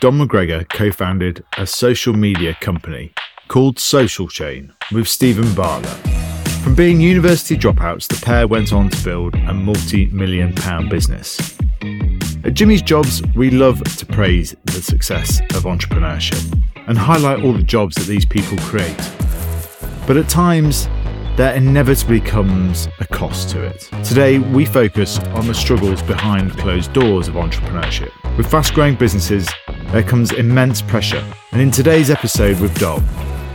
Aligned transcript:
Dom 0.00 0.20
McGregor 0.20 0.68
co 0.68 0.92
founded 0.92 1.44
a 1.56 1.66
social 1.66 2.14
media 2.14 2.54
company 2.60 3.12
called 3.48 3.78
Social 3.78 4.28
Chain 4.28 4.72
with 4.92 5.08
Steven 5.08 5.52
Bartlett. 5.54 5.98
From 6.62 6.74
being 6.74 7.00
university 7.00 7.56
dropouts, 7.56 8.06
the 8.06 8.24
pair 8.24 8.46
went 8.46 8.72
on 8.72 8.90
to 8.90 9.04
build 9.04 9.34
a 9.34 9.54
multi 9.54 10.06
million 10.06 10.54
pound 10.54 10.90
business. 10.90 11.58
At 12.44 12.54
Jimmy's 12.54 12.82
Jobs, 12.82 13.22
we 13.34 13.50
love 13.50 13.82
to 13.96 14.06
praise 14.06 14.54
the 14.64 14.80
success 14.80 15.40
of 15.54 15.64
entrepreneurship 15.64 16.62
and 16.86 16.96
highlight 16.96 17.44
all 17.44 17.52
the 17.52 17.62
jobs 17.62 17.96
that 17.96 18.06
these 18.06 18.24
people 18.24 18.56
create. 18.58 18.96
But 20.06 20.16
at 20.16 20.28
times, 20.28 20.88
there 21.38 21.54
inevitably 21.54 22.20
comes 22.20 22.88
a 22.98 23.06
cost 23.06 23.48
to 23.48 23.62
it. 23.62 23.88
Today, 24.02 24.40
we 24.40 24.64
focus 24.64 25.20
on 25.20 25.46
the 25.46 25.54
struggles 25.54 26.02
behind 26.02 26.50
closed 26.58 26.92
doors 26.92 27.28
of 27.28 27.34
entrepreneurship. 27.34 28.10
With 28.36 28.50
fast 28.50 28.74
growing 28.74 28.96
businesses, 28.96 29.48
there 29.92 30.02
comes 30.02 30.32
immense 30.32 30.82
pressure. 30.82 31.24
And 31.52 31.60
in 31.60 31.70
today's 31.70 32.10
episode 32.10 32.58
with 32.58 32.76
Dom, 32.80 33.06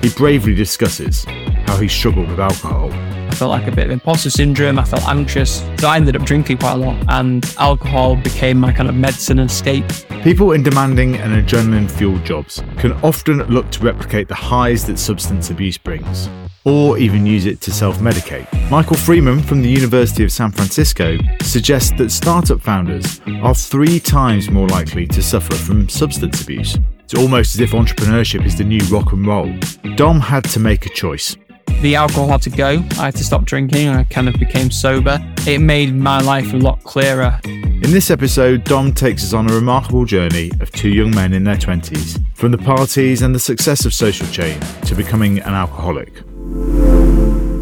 he 0.02 0.10
bravely 0.12 0.56
discusses 0.56 1.26
how 1.66 1.76
he 1.76 1.90
struggled 1.90 2.30
with 2.30 2.40
alcohol. 2.40 2.90
I 2.94 3.36
felt 3.36 3.52
like 3.52 3.68
a 3.68 3.76
bit 3.76 3.88
of 3.88 3.92
imposter 3.92 4.30
syndrome. 4.30 4.80
I 4.80 4.86
felt 4.86 5.06
anxious. 5.10 5.60
So 5.80 5.90
I 5.90 5.98
ended 5.98 6.16
up 6.16 6.24
drinking 6.24 6.60
quite 6.60 6.76
a 6.76 6.78
lot, 6.78 7.04
and 7.10 7.46
alcohol 7.60 8.16
became 8.16 8.62
my 8.62 8.72
kind 8.72 8.88
of 8.88 8.96
medicine 8.96 9.40
and 9.40 9.50
escape. 9.50 9.84
People 10.24 10.54
in 10.54 10.64
demanding 10.64 11.18
and 11.18 11.34
adrenaline 11.34 11.92
fueled 11.92 12.24
jobs 12.24 12.64
can 12.78 12.94
often 13.04 13.40
look 13.48 13.70
to 13.72 13.84
replicate 13.84 14.30
the 14.30 14.36
highs 14.36 14.86
that 14.86 14.98
substance 14.98 15.50
abuse 15.50 15.78
brings, 15.78 16.30
or 16.66 16.98
even 16.98 17.26
use 17.26 17.46
it 17.46 17.62
to 17.62 17.72
self 17.72 17.98
medicate. 18.00 18.48
Michael 18.70 18.98
Freeman 18.98 19.42
from 19.42 19.62
the 19.62 19.70
University 19.70 20.24
of 20.24 20.32
San 20.32 20.52
Francisco 20.52 21.18
suggests 21.42 21.92
that 21.98 22.12
startup 22.12 22.62
founders 22.62 23.22
are 23.42 23.56
three 23.56 24.00
times 24.00 24.50
more 24.50 24.68
likely 24.68 25.06
to 25.08 25.22
suffer 25.22 25.54
from 25.56 25.90
substance 25.90 26.42
abuse. 26.42 26.78
It's 27.04 27.16
almost 27.16 27.56
as 27.56 27.62
if 27.62 27.72
entrepreneurship 27.72 28.46
is 28.46 28.58
the 28.58 28.64
new 28.64 28.84
rock 28.86 29.12
and 29.12 29.26
roll. 29.28 29.54
Dom 29.96 30.20
had 30.20 30.44
to 30.46 30.60
make 30.60 30.86
a 30.86 30.90
choice. 30.90 31.36
The 31.82 31.96
alcohol 31.96 32.30
had 32.30 32.42
to 32.44 32.50
go. 32.50 32.82
I 32.98 33.06
had 33.06 33.16
to 33.18 33.26
stop 33.26 33.44
drinking. 33.44 33.90
I 33.90 34.06
kind 34.06 34.30
of 34.30 34.36
became 34.36 34.72
sober. 34.72 35.20
It 35.46 35.60
made 35.60 35.94
my 35.94 36.22
life 36.22 36.54
a 36.54 36.58
lot 36.58 36.82
clearer. 36.84 37.40
In 37.44 37.92
this 37.92 38.10
episode, 38.10 38.64
Dom 38.64 38.94
takes 38.94 39.24
us 39.26 39.34
on 39.34 39.50
a 39.50 39.54
remarkable 39.54 40.06
journey 40.06 40.50
of 40.62 40.72
two 40.72 40.90
young 40.90 41.14
men 41.14 41.34
in 41.34 41.44
their 41.44 41.58
20s, 41.58 42.24
from 42.36 42.54
the 42.54 42.58
parties 42.58 43.22
and 43.22 43.36
the 43.36 43.40
success 43.40 43.84
of 43.84 43.94
Social 43.94 44.26
Chain 44.28 44.58
to 44.86 44.96
becoming 44.96 45.40
an 45.40 45.54
alcoholic. 45.54 46.24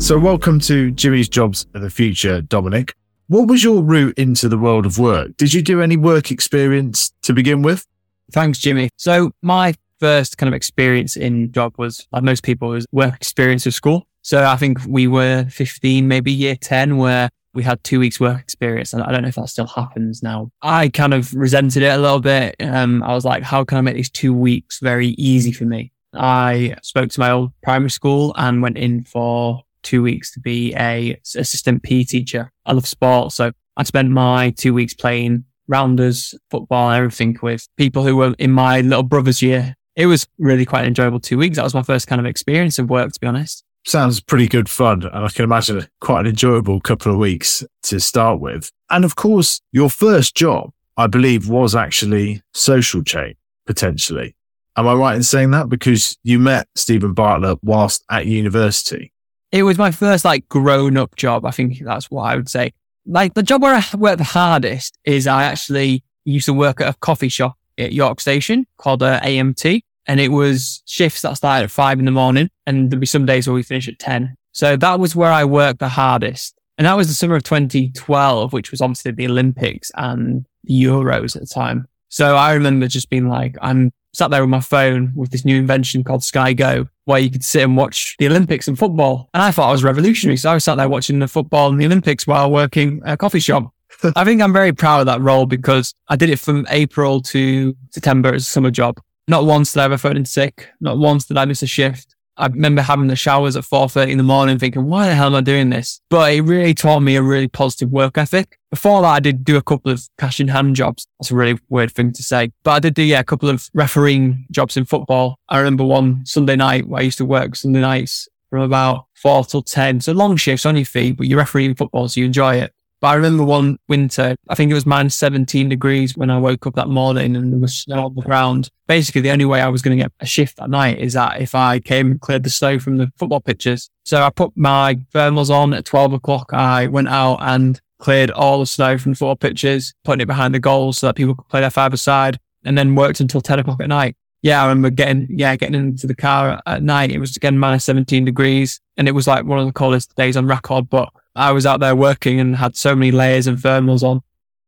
So, 0.02 0.18
welcome 0.18 0.59
to 0.62 0.92
Jimmy's 0.92 1.30
Jobs 1.30 1.68
of 1.74 1.81
the 1.81 1.90
Future, 1.90 2.42
Dominic. 2.42 2.96
What 3.28 3.47
was 3.47 3.64
your 3.64 3.81
route 3.81 4.18
into 4.18 4.50
the 4.50 4.58
world 4.58 4.86
of 4.86 4.97
work? 4.97 5.38
Did 5.38 5.53
you 5.53 5.62
do 5.62 5.81
any 5.81 5.96
work 5.96 6.31
experience 6.31 7.14
to 7.22 7.34
begin 7.34 7.62
with? 7.62 7.86
Thanks, 8.31 8.58
Jimmy. 8.59 8.90
So 8.97 9.31
my 9.41 9.75
first 10.00 10.38
kind 10.38 10.47
of 10.47 10.53
experience 10.53 11.16
in 11.16 11.52
job 11.52 11.75
was, 11.78 12.08
like 12.12 12.24
most 12.24 12.44
people, 12.44 12.70
was 12.70 12.86
work 12.91 13.16
experience 13.16 13.66
of 13.66 13.74
school. 13.74 14.08
So 14.24 14.44
I 14.44 14.56
think 14.56 14.80
we 14.88 15.08
were 15.08 15.46
15, 15.50 16.08
maybe 16.08 16.31
year 16.31 16.56
10, 16.56 16.97
where 16.97 17.30
we 17.53 17.64
had 17.64 17.84
two 17.84 18.00
weeks 18.00 18.20
work 18.20 18.40
experience. 18.40 18.94
And 18.94 19.03
I 19.03 19.12
don't 19.12 19.22
know 19.22 19.28
if 19.30 19.36
that 19.36 19.50
still 19.50 19.68
happens 19.68 20.24
now. 20.24 20.52
I 20.62 20.90
kind 20.90 21.14
of 21.14 21.34
resented 21.34 21.84
it 21.84 21.94
a 21.94 21.97
little 21.97 22.20
bit. 22.20 22.56
Um, 22.59 23.03
I 23.03 23.14
was 23.14 23.25
like, 23.25 23.44
how 23.44 23.64
can 23.64 23.78
I 23.78 23.81
make 23.81 23.96
these 23.96 24.09
two 24.09 24.34
weeks 24.34 24.80
very 24.80 25.09
easy 25.09 25.52
for 25.52 25.66
me? 25.66 25.91
I 26.14 26.76
spoke 26.84 27.10
to 27.12 27.20
my 27.20 27.32
old 27.32 27.52
primary 27.64 27.90
school 27.90 28.34
and 28.38 28.62
went 28.62 28.78
in 28.78 29.04
for 29.04 29.64
two 29.84 30.04
weeks 30.04 30.32
to 30.34 30.40
be 30.40 30.74
a 30.76 31.20
assistant 31.36 31.84
PE 31.84 32.04
teacher. 32.04 32.52
I 32.66 32.74
love 32.74 32.88
sport. 32.88 33.32
So 33.32 33.52
I 33.78 33.84
spent 33.84 34.10
my 34.10 34.52
two 34.52 34.74
weeks 34.74 34.94
playing 34.94 35.46
rounders, 35.68 36.36
football, 36.50 36.92
everything 36.92 37.38
with 37.42 37.68
people 37.78 38.04
who 38.04 38.16
were 38.16 38.36
in 38.38 38.52
my 38.52 38.82
little 38.82 39.04
brother's 39.04 39.42
year. 39.42 39.76
It 39.96 40.06
was 40.06 40.28
really 40.38 40.66
quite 40.66 40.82
an 40.82 40.88
enjoyable 40.88 41.20
two 41.20 41.38
weeks. 41.38 41.58
That 41.58 41.64
was 41.64 41.74
my 41.74 41.84
first 41.84 42.08
kind 42.08 42.20
of 42.20 42.26
experience 42.26 42.80
of 42.80 42.90
work, 42.90 43.12
to 43.12 43.20
be 43.20 43.28
honest. 43.28 43.64
Sounds 43.86 44.22
pretty 44.22 44.48
good 44.48 44.70
fun. 44.70 45.04
And 45.04 45.26
I 45.26 45.30
can 45.30 45.44
imagine 45.44 45.88
quite 46.00 46.22
an 46.22 46.28
enjoyable 46.28 46.80
couple 46.80 47.12
of 47.12 47.18
weeks 47.18 47.64
to 47.84 48.00
start 48.00 48.40
with. 48.40 48.72
And 48.90 49.04
of 49.04 49.16
course, 49.16 49.62
your 49.72 49.90
first 49.90 50.36
job, 50.36 50.72
I 50.98 51.08
believe, 51.08 51.50
was 51.50 51.74
actually 51.74 52.44
social 52.54 53.04
chain, 53.04 53.36
potentially. 53.66 54.36
Am 54.78 54.88
I 54.88 54.94
right 54.94 55.16
in 55.16 55.24
saying 55.24 55.52
that? 55.52 55.70
Because 55.70 56.18
you 56.24 56.40
met 56.40 56.68
Steven 56.76 57.14
Bartlett 57.14 57.59
whilst 57.62 58.04
at 58.09 58.26
university. 58.26 59.12
It 59.52 59.64
was 59.64 59.78
my 59.78 59.92
first 59.92 60.24
like 60.24 60.48
grown 60.48 60.96
up 60.96 61.16
job. 61.16 61.46
I 61.46 61.52
think 61.52 61.80
that's 61.80 62.09
what 62.09 62.24
I 62.24 62.36
would 62.36 62.50
say 62.50 62.72
like 63.06 63.34
the 63.34 63.44
job 63.44 63.62
where 63.62 63.76
I 63.76 63.84
worked 63.98 64.20
the 64.20 64.24
hardest 64.24 64.98
is 65.06 65.28
I 65.28 65.44
actually 65.44 66.04
used 66.26 66.46
to 66.46 66.54
work 66.54 66.82
at 66.82 66.90
a 66.90 66.98
coffee 67.00 67.30
shop 67.30 67.58
at 67.78 67.94
York 67.94 68.20
Station 68.20 68.68
called 68.78 69.04
uh, 69.04 69.20
AMT. 69.22 69.82
And 70.08 70.20
it 70.20 70.30
was 70.30 70.82
shifts 70.86 71.22
that 71.22 71.38
started 71.38 71.66
at 71.66 71.72
five 71.72 72.00
in 72.00 72.06
the 72.06 72.12
morning 72.12 72.50
and 72.66 72.90
there'd 72.90 73.00
be 73.00 73.06
some 73.06 73.26
days 73.26 73.48
where 73.48 73.53
we 73.53 73.64
finish 73.64 73.88
at 73.88 74.00
10. 74.00 74.36
So 74.52 74.76
that 74.76 75.00
was 75.00 75.16
where 75.16 75.32
I 75.32 75.46
worked 75.46 75.80
the 75.80 75.90
hardest. 75.90 76.56
And 76.78 76.88
that 76.88 76.98
was 76.98 77.08
the 77.08 77.14
summer 77.14 77.36
of 77.36 77.44
2012, 77.44 78.52
which 78.52 78.72
was 78.72 78.82
obviously 78.82 79.12
the 79.12 79.28
Olympics 79.28 79.92
and 79.96 80.46
the 80.64 80.84
Euros 80.84 81.36
at 81.36 81.44
the 81.44 81.48
time. 81.48 81.88
So 82.09 82.36
I 82.36 82.53
remember 82.53 82.88
just 82.88 83.09
being 83.09 83.30
like, 83.30 83.56
I'm 83.62 83.92
sat 84.14 84.32
there 84.32 84.42
with 84.42 84.50
my 84.50 84.60
phone 84.60 85.14
with 85.16 85.32
this 85.32 85.46
new 85.46 85.58
invention 85.58 86.04
called 86.04 86.24
Sky 86.24 86.54
Go, 86.54 86.88
where 87.06 87.20
you 87.20 87.30
could 87.30 87.44
sit 87.44 87.64
and 87.64 87.78
watch 87.78 88.16
the 88.20 88.28
Olympics 88.28 88.68
and 88.68 88.78
football. 88.78 89.30
And 89.34 89.42
I 89.42 89.52
thought 89.52 89.70
I 89.70 89.72
was 89.72 89.84
revolutionary. 89.84 90.38
So 90.38 90.52
I 90.52 90.54
was 90.54 90.64
sat 90.64 90.76
there 90.76 90.90
watching 90.90 91.20
the 91.20 91.28
football 91.28 91.70
and 91.70 91.80
the 91.80 91.86
Olympics 91.86 92.28
while 92.28 92.52
working 92.52 93.02
at 93.06 93.14
a 93.14 93.18
coffee 93.18 93.40
shop. 93.40 93.74
I 94.16 94.24
think 94.24 94.42
I'm 94.42 94.54
very 94.54 94.74
proud 94.74 95.02
of 95.02 95.06
that 95.08 95.22
role 95.22 95.46
because 95.46 95.94
I 96.08 96.16
did 96.16 96.30
it 96.30 96.40
from 96.40 96.66
April 96.70 97.22
to 97.24 97.76
September 97.92 98.34
as 98.34 98.44
a 98.44 98.50
summer 98.50 98.72
job. 98.72 99.00
Not 99.28 99.46
once 99.46 99.74
did 99.74 99.82
I 99.82 99.86
ever 99.86 99.98
phone 99.98 100.18
in 100.18 100.26
sick. 100.26 100.68
Not 100.80 100.98
once 100.98 101.26
did 101.26 101.38
I 101.38 101.46
miss 101.46 101.62
a 101.62 101.68
shift. 101.68 102.11
I 102.41 102.47
remember 102.47 102.81
having 102.81 103.06
the 103.06 103.16
showers 103.16 103.56
at 103.56 103.63
4.30 103.63 104.09
in 104.09 104.18
the 104.18 104.24
morning 104.24 104.57
thinking, 104.57 104.85
why 104.85 105.07
the 105.07 105.13
hell 105.13 105.28
am 105.28 105.35
I 105.35 105.41
doing 105.41 105.69
this? 105.69 106.02
But 106.09 106.34
it 106.34 106.41
really 106.41 106.74
taught 106.74 107.02
me 107.02 107.16
a 107.16 107.22
really 107.22 107.47
positive 107.47 107.91
work 107.91 108.18
ethic. 108.18 108.57
Before 108.72 109.03
that, 109.03 109.07
I 109.09 109.19
did 109.19 109.46
do 109.46 109.57
a 109.57 109.62
couple 109.62 109.91
of 109.91 110.02
cash 110.18 110.40
in 110.40 110.47
hand 110.47 110.75
jobs. 110.75 111.06
That's 111.19 111.29
a 111.29 111.35
really 111.35 111.59
weird 111.69 111.91
thing 111.91 112.12
to 112.13 112.24
say. 112.24 112.52
But 112.63 112.72
I 112.72 112.79
did 112.79 112.96
do, 112.96 113.03
yeah, 113.03 113.19
a 113.19 113.24
couple 113.24 113.47
of 113.47 113.69
refereeing 113.75 114.47
jobs 114.50 114.75
in 114.75 114.85
football. 114.85 115.38
I 115.50 115.59
remember 115.59 115.84
one 115.84 116.25
Sunday 116.25 116.56
night 116.56 116.88
where 116.88 117.02
I 117.02 117.03
used 117.03 117.19
to 117.19 117.26
work 117.26 117.55
Sunday 117.55 117.82
nights 117.82 118.28
from 118.49 118.61
about 118.61 119.05
four 119.14 119.46
till 119.46 119.61
10. 119.61 120.02
So 120.02 120.11
long 120.11 120.35
shifts 120.35 120.66
on 120.66 120.76
your 120.76 120.85
feet, 120.85 121.17
but 121.17 121.28
you're 121.28 121.37
refereeing 121.37 121.76
football, 121.76 122.08
so 122.08 122.22
you 122.22 122.26
enjoy 122.26 122.55
it. 122.55 122.73
But 123.02 123.08
I 123.08 123.14
remember 123.16 123.44
one 123.44 123.80
winter, 123.90 124.36
I 124.48 124.53
think 124.53 124.70
it 124.70 124.76
was 124.76 124.86
minus 124.86 125.16
17 125.16 125.68
degrees 125.70 126.16
when 126.16 126.30
I 126.30 126.38
woke 126.38 126.68
up 126.68 126.76
that 126.76 126.88
morning 126.88 127.36
and 127.36 127.52
there 127.52 127.59
was 127.59 127.76
snow 127.76 128.06
on 128.06 128.16
the 128.16 128.22
ground. 128.22 128.70
Basically, 128.88 129.22
the 129.22 129.32
only 129.32 129.46
way 129.46 129.59
I 129.59 129.70
was 129.70 129.82
going 129.82 129.98
to 129.98 130.03
get 130.03 130.12
a 130.20 130.26
shift 130.28 130.58
that 130.58 130.70
night 130.70 131.00
is 131.00 131.14
that 131.14 131.42
if 131.42 131.56
I 131.56 131.80
came 131.80 132.12
and 132.12 132.22
cleared 132.22 132.44
the 132.44 132.52
snow 132.52 132.78
from 132.78 132.98
the 132.98 133.12
football 133.18 133.42
pitches. 133.42 133.90
So 134.06 134.22
I 134.22 134.30
put 134.30 134.56
my 134.56 134.96
thermals 135.16 135.50
on 135.50 135.74
at 135.74 135.86
12 135.86 136.14
o'clock. 136.14 136.53
I 136.53 136.86
went 136.88 137.08
out 137.08 137.40
and 137.42 137.82
cleared 137.98 138.30
all 138.30 138.59
the 138.59 138.68
snow 138.68 139.00
from 139.00 139.14
the 139.14 139.16
football 139.16 139.36
pitches, 139.36 139.96
putting 140.04 140.22
it 140.22 140.28
behind 140.28 140.54
the 140.54 140.59
goals 140.59 141.00
so 141.00 141.08
that 141.08 141.16
people 141.16 141.34
could 141.34 141.47
play 141.47 141.62
their 141.62 141.72
five 141.72 142.00
side 142.00 142.40
and 142.64 142.78
then 142.78 142.94
worked 142.94 143.20
until 143.20 143.42
10 143.42 143.59
o'clock 143.59 143.82
at 143.82 143.90
night. 143.90 144.16
Yeah, 144.44 144.62
I 144.62 144.68
remember 144.68 144.92
getting, 144.92 145.28
yeah, 145.30 145.56
getting 145.56 145.76
into 145.76 146.06
the 146.06 146.16
car 146.16 146.62
at 146.68 146.84
night. 146.84 147.12
It 147.12 147.20
was 147.20 147.36
again 147.36 147.58
minus 147.58 147.86
17 147.86 148.26
degrees 148.26 148.80
and 148.97 149.08
it 149.08 149.14
was 149.14 149.26
like 149.26 149.46
one 149.46 149.58
of 149.58 149.66
the 149.66 149.74
coldest 149.74 150.16
days 150.16 150.38
on 150.38 150.46
record, 150.46 150.88
but 150.88 151.09
I 151.36 151.52
was 151.52 151.66
out 151.66 151.80
there 151.80 151.96
working 151.96 152.40
and 152.40 152.56
had 152.56 152.76
so 152.76 152.96
many 152.96 153.12
layers 153.12 153.48
and 153.48 153.58
thermals 153.58 154.04
on. 154.04 154.22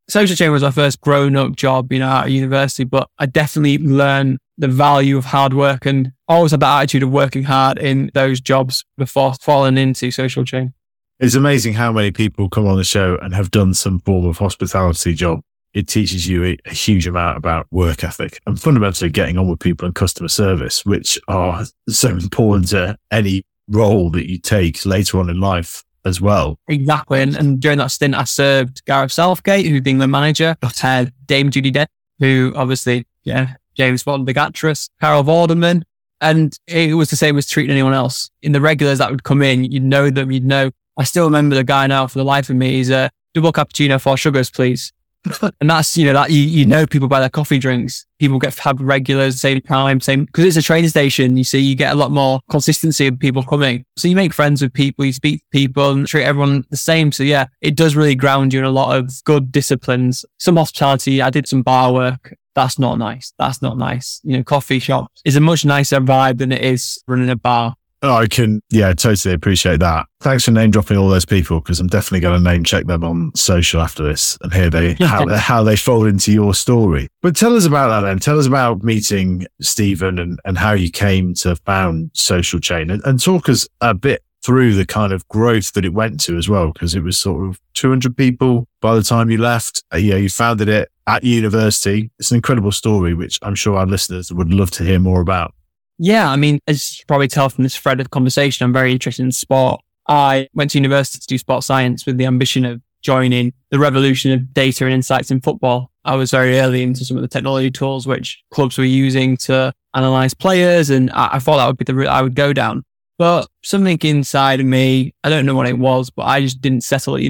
Social 0.09 0.35
chain 0.35 0.51
was 0.51 0.63
my 0.63 0.71
first 0.71 0.99
grown 1.01 1.35
up 1.35 1.55
job, 1.55 1.91
you 1.91 1.99
know, 1.99 2.07
out 2.07 2.25
of 2.25 2.31
university, 2.31 2.83
but 2.83 3.09
I 3.19 3.25
definitely 3.25 3.77
learned 3.77 4.39
the 4.57 4.67
value 4.67 5.17
of 5.17 5.25
hard 5.25 5.53
work 5.53 5.85
and 5.85 6.11
always 6.27 6.51
had 6.51 6.59
that 6.59 6.81
attitude 6.81 7.03
of 7.03 7.09
working 7.09 7.43
hard 7.43 7.77
in 7.77 8.11
those 8.13 8.39
jobs 8.39 8.83
before 8.97 9.33
falling 9.35 9.77
into 9.77 10.11
social 10.11 10.43
chain. 10.43 10.73
It's 11.19 11.35
amazing 11.35 11.73
how 11.73 11.91
many 11.91 12.11
people 12.11 12.49
come 12.49 12.67
on 12.67 12.77
the 12.77 12.83
show 12.83 13.17
and 13.21 13.33
have 13.33 13.49
done 13.51 13.73
some 13.73 13.99
form 13.99 14.25
of 14.25 14.37
hospitality 14.37 15.13
job. 15.13 15.41
It 15.73 15.87
teaches 15.87 16.27
you 16.27 16.43
a, 16.43 16.57
a 16.65 16.73
huge 16.73 17.07
amount 17.07 17.37
about 17.37 17.65
work 17.71 18.03
ethic 18.03 18.41
and 18.45 18.61
fundamentally 18.61 19.09
getting 19.09 19.37
on 19.37 19.47
with 19.47 19.59
people 19.59 19.85
and 19.85 19.95
customer 19.95 20.27
service, 20.27 20.85
which 20.85 21.17
are 21.27 21.65
so 21.87 22.09
important 22.09 22.69
to 22.69 22.97
any 23.09 23.43
role 23.69 24.11
that 24.11 24.29
you 24.29 24.37
take 24.37 24.85
later 24.85 25.19
on 25.19 25.29
in 25.29 25.39
life 25.39 25.83
as 26.05 26.21
well. 26.21 26.59
Exactly. 26.67 27.21
And, 27.21 27.35
and 27.35 27.59
during 27.59 27.77
that 27.77 27.91
stint, 27.91 28.15
I 28.15 28.23
served 28.23 28.85
Gareth 28.85 29.11
Southgate, 29.11 29.65
who's 29.65 29.81
the 29.83 30.07
manager, 30.07 30.55
uh, 30.61 31.05
Dame 31.25 31.49
Judi 31.49 31.71
Dench, 31.71 31.87
who 32.19 32.53
obviously, 32.55 33.05
yeah, 33.23 33.55
James 33.75 34.03
Bond, 34.03 34.25
big 34.25 34.37
actress, 34.37 34.89
Carol 34.99 35.23
Vorderman. 35.23 35.83
And 36.21 36.57
it 36.67 36.95
was 36.95 37.09
the 37.09 37.15
same 37.15 37.37
as 37.37 37.47
treating 37.47 37.71
anyone 37.71 37.93
else. 37.93 38.29
In 38.41 38.53
the 38.53 38.61
regulars 38.61 38.99
that 38.99 39.11
would 39.11 39.23
come 39.23 39.41
in, 39.41 39.65
you'd 39.65 39.83
know 39.83 40.09
them, 40.09 40.31
you'd 40.31 40.45
know. 40.45 40.71
I 40.97 41.03
still 41.03 41.25
remember 41.25 41.55
the 41.55 41.63
guy 41.63 41.87
now 41.87 42.07
for 42.07 42.19
the 42.19 42.23
life 42.23 42.49
of 42.49 42.55
me. 42.55 42.73
He's 42.73 42.89
a 42.89 43.09
double 43.33 43.51
cappuccino, 43.51 43.99
four 43.99 44.15
sugars, 44.15 44.49
please. 44.49 44.93
and 45.61 45.69
that's, 45.69 45.97
you 45.97 46.05
know, 46.05 46.13
that 46.13 46.31
you, 46.31 46.41
you 46.41 46.65
know 46.65 46.85
people 46.85 47.07
by 47.07 47.19
their 47.19 47.29
coffee 47.29 47.59
drinks. 47.59 48.05
People 48.19 48.39
get 48.39 48.57
have 48.59 48.79
regulars, 48.79 49.39
same 49.39 49.61
time, 49.61 49.99
same, 49.99 50.25
because 50.25 50.45
it's 50.45 50.57
a 50.57 50.61
train 50.61 50.87
station. 50.87 51.35
You 51.37 51.43
see, 51.43 51.59
you 51.59 51.75
get 51.75 51.91
a 51.91 51.95
lot 51.95 52.11
more 52.11 52.39
consistency 52.49 53.07
of 53.07 53.19
people 53.19 53.43
coming. 53.43 53.85
So 53.97 54.07
you 54.07 54.15
make 54.15 54.33
friends 54.33 54.61
with 54.61 54.73
people, 54.73 55.05
you 55.05 55.13
speak 55.13 55.39
to 55.39 55.45
people 55.51 55.91
and 55.91 56.07
treat 56.07 56.23
everyone 56.23 56.65
the 56.69 56.77
same. 56.77 57.11
So 57.11 57.23
yeah, 57.23 57.47
it 57.61 57.75
does 57.75 57.95
really 57.95 58.15
ground 58.15 58.53
you 58.53 58.59
in 58.59 58.65
a 58.65 58.69
lot 58.69 58.97
of 58.97 59.11
good 59.25 59.51
disciplines. 59.51 60.25
Some 60.39 60.57
hospitality. 60.57 61.21
I 61.21 61.29
did 61.29 61.47
some 61.47 61.63
bar 61.63 61.93
work. 61.93 62.35
That's 62.55 62.77
not 62.77 62.97
nice. 62.97 63.33
That's 63.39 63.61
not 63.61 63.77
nice. 63.77 64.21
You 64.23 64.37
know, 64.37 64.43
coffee 64.43 64.79
shop 64.79 65.11
is 65.25 65.35
a 65.35 65.41
much 65.41 65.65
nicer 65.65 65.99
vibe 65.99 66.37
than 66.37 66.51
it 66.51 66.61
is 66.61 67.01
running 67.07 67.29
a 67.29 67.35
bar. 67.35 67.75
Oh, 68.03 68.15
I 68.15 68.27
can, 68.27 68.61
yeah, 68.69 68.91
totally 68.91 69.33
appreciate 69.33 69.79
that. 69.79 70.07
Thanks 70.19 70.43
for 70.43 70.51
name 70.51 70.71
dropping 70.71 70.97
all 70.97 71.07
those 71.07 71.23
people 71.23 71.61
because 71.61 71.79
I'm 71.79 71.87
definitely 71.87 72.19
going 72.19 72.43
to 72.43 72.51
name 72.51 72.65
check 72.65 72.85
them 72.85 73.01
on 73.01 73.33
social 73.33 73.79
after 73.79 74.03
this 74.03 74.37
and 74.41 74.53
hear 74.53 74.69
they 74.69 74.93
how, 74.99 75.25
how 75.37 75.63
they 75.63 75.77
fold 75.77 76.07
into 76.07 76.33
your 76.33 76.53
story. 76.53 77.07
But 77.21 77.33
tell 77.33 77.55
us 77.55 77.65
about 77.65 77.87
that 77.87 78.07
then. 78.07 78.19
Tell 78.19 78.37
us 78.37 78.45
about 78.45 78.83
meeting 78.83 79.47
Steven 79.61 80.19
and, 80.19 80.37
and 80.43 80.57
how 80.57 80.73
you 80.73 80.91
came 80.91 81.33
to 81.35 81.55
found 81.55 82.11
Social 82.13 82.59
Chain 82.59 82.89
and, 82.89 83.01
and 83.05 83.23
talk 83.23 83.47
us 83.47 83.69
a 83.79 83.93
bit 83.93 84.21
through 84.43 84.73
the 84.73 84.85
kind 84.85 85.13
of 85.13 85.25
growth 85.29 85.71
that 85.71 85.85
it 85.85 85.93
went 85.93 86.19
to 86.19 86.37
as 86.37 86.49
well, 86.49 86.73
because 86.73 86.95
it 86.95 87.03
was 87.03 87.17
sort 87.17 87.47
of 87.47 87.61
200 87.75 88.17
people 88.17 88.67
by 88.81 88.93
the 88.95 89.01
time 89.01 89.29
you 89.29 89.37
left. 89.37 89.81
Uh, 89.93 89.97
yeah, 89.97 90.15
you 90.15 90.29
founded 90.29 90.67
it 90.67 90.89
at 91.07 91.23
university. 91.23 92.11
It's 92.19 92.31
an 92.31 92.35
incredible 92.35 92.73
story, 92.73 93.13
which 93.13 93.39
I'm 93.41 93.55
sure 93.55 93.77
our 93.77 93.85
listeners 93.85 94.33
would 94.33 94.53
love 94.53 94.71
to 94.71 94.83
hear 94.83 94.99
more 94.99 95.21
about. 95.21 95.53
Yeah, 95.97 96.29
I 96.29 96.35
mean, 96.35 96.59
as 96.67 96.99
you 96.99 97.05
probably 97.07 97.27
tell 97.27 97.49
from 97.49 97.63
this 97.63 97.77
thread 97.77 97.99
of 97.99 98.09
conversation, 98.09 98.65
I'm 98.65 98.73
very 98.73 98.91
interested 98.91 99.23
in 99.23 99.31
sport. 99.31 99.81
I 100.07 100.47
went 100.53 100.71
to 100.71 100.77
university 100.77 101.19
to 101.19 101.27
do 101.27 101.37
sports 101.37 101.67
science 101.67 102.05
with 102.05 102.17
the 102.17 102.25
ambition 102.25 102.65
of 102.65 102.81
joining 103.01 103.53
the 103.69 103.79
revolution 103.79 104.31
of 104.31 104.53
data 104.53 104.85
and 104.85 104.93
insights 104.93 105.29
in 105.29 105.41
football. 105.41 105.91
I 106.05 106.15
was 106.15 106.31
very 106.31 106.59
early 106.59 106.83
into 106.83 107.05
some 107.05 107.17
of 107.17 107.21
the 107.21 107.27
technology 107.29 107.71
tools 107.71 108.07
which 108.07 108.43
clubs 108.51 108.77
were 108.77 108.83
using 108.83 109.37
to 109.37 109.73
analyze 109.93 110.33
players, 110.33 110.89
and 110.89 111.11
I, 111.11 111.35
I 111.35 111.39
thought 111.39 111.57
that 111.57 111.67
would 111.67 111.77
be 111.77 111.85
the 111.85 111.95
route 111.95 112.07
I 112.07 112.21
would 112.21 112.35
go 112.35 112.53
down. 112.53 112.83
But 113.17 113.47
something 113.63 113.99
inside 114.01 114.59
of 114.59 114.65
me, 114.65 115.13
I 115.23 115.29
don't 115.29 115.45
know 115.45 115.55
what 115.55 115.67
it 115.67 115.77
was, 115.77 116.09
but 116.09 116.23
I 116.23 116.41
just 116.41 116.61
didn't 116.61 116.83
settle 116.83 117.15
at 117.15 117.21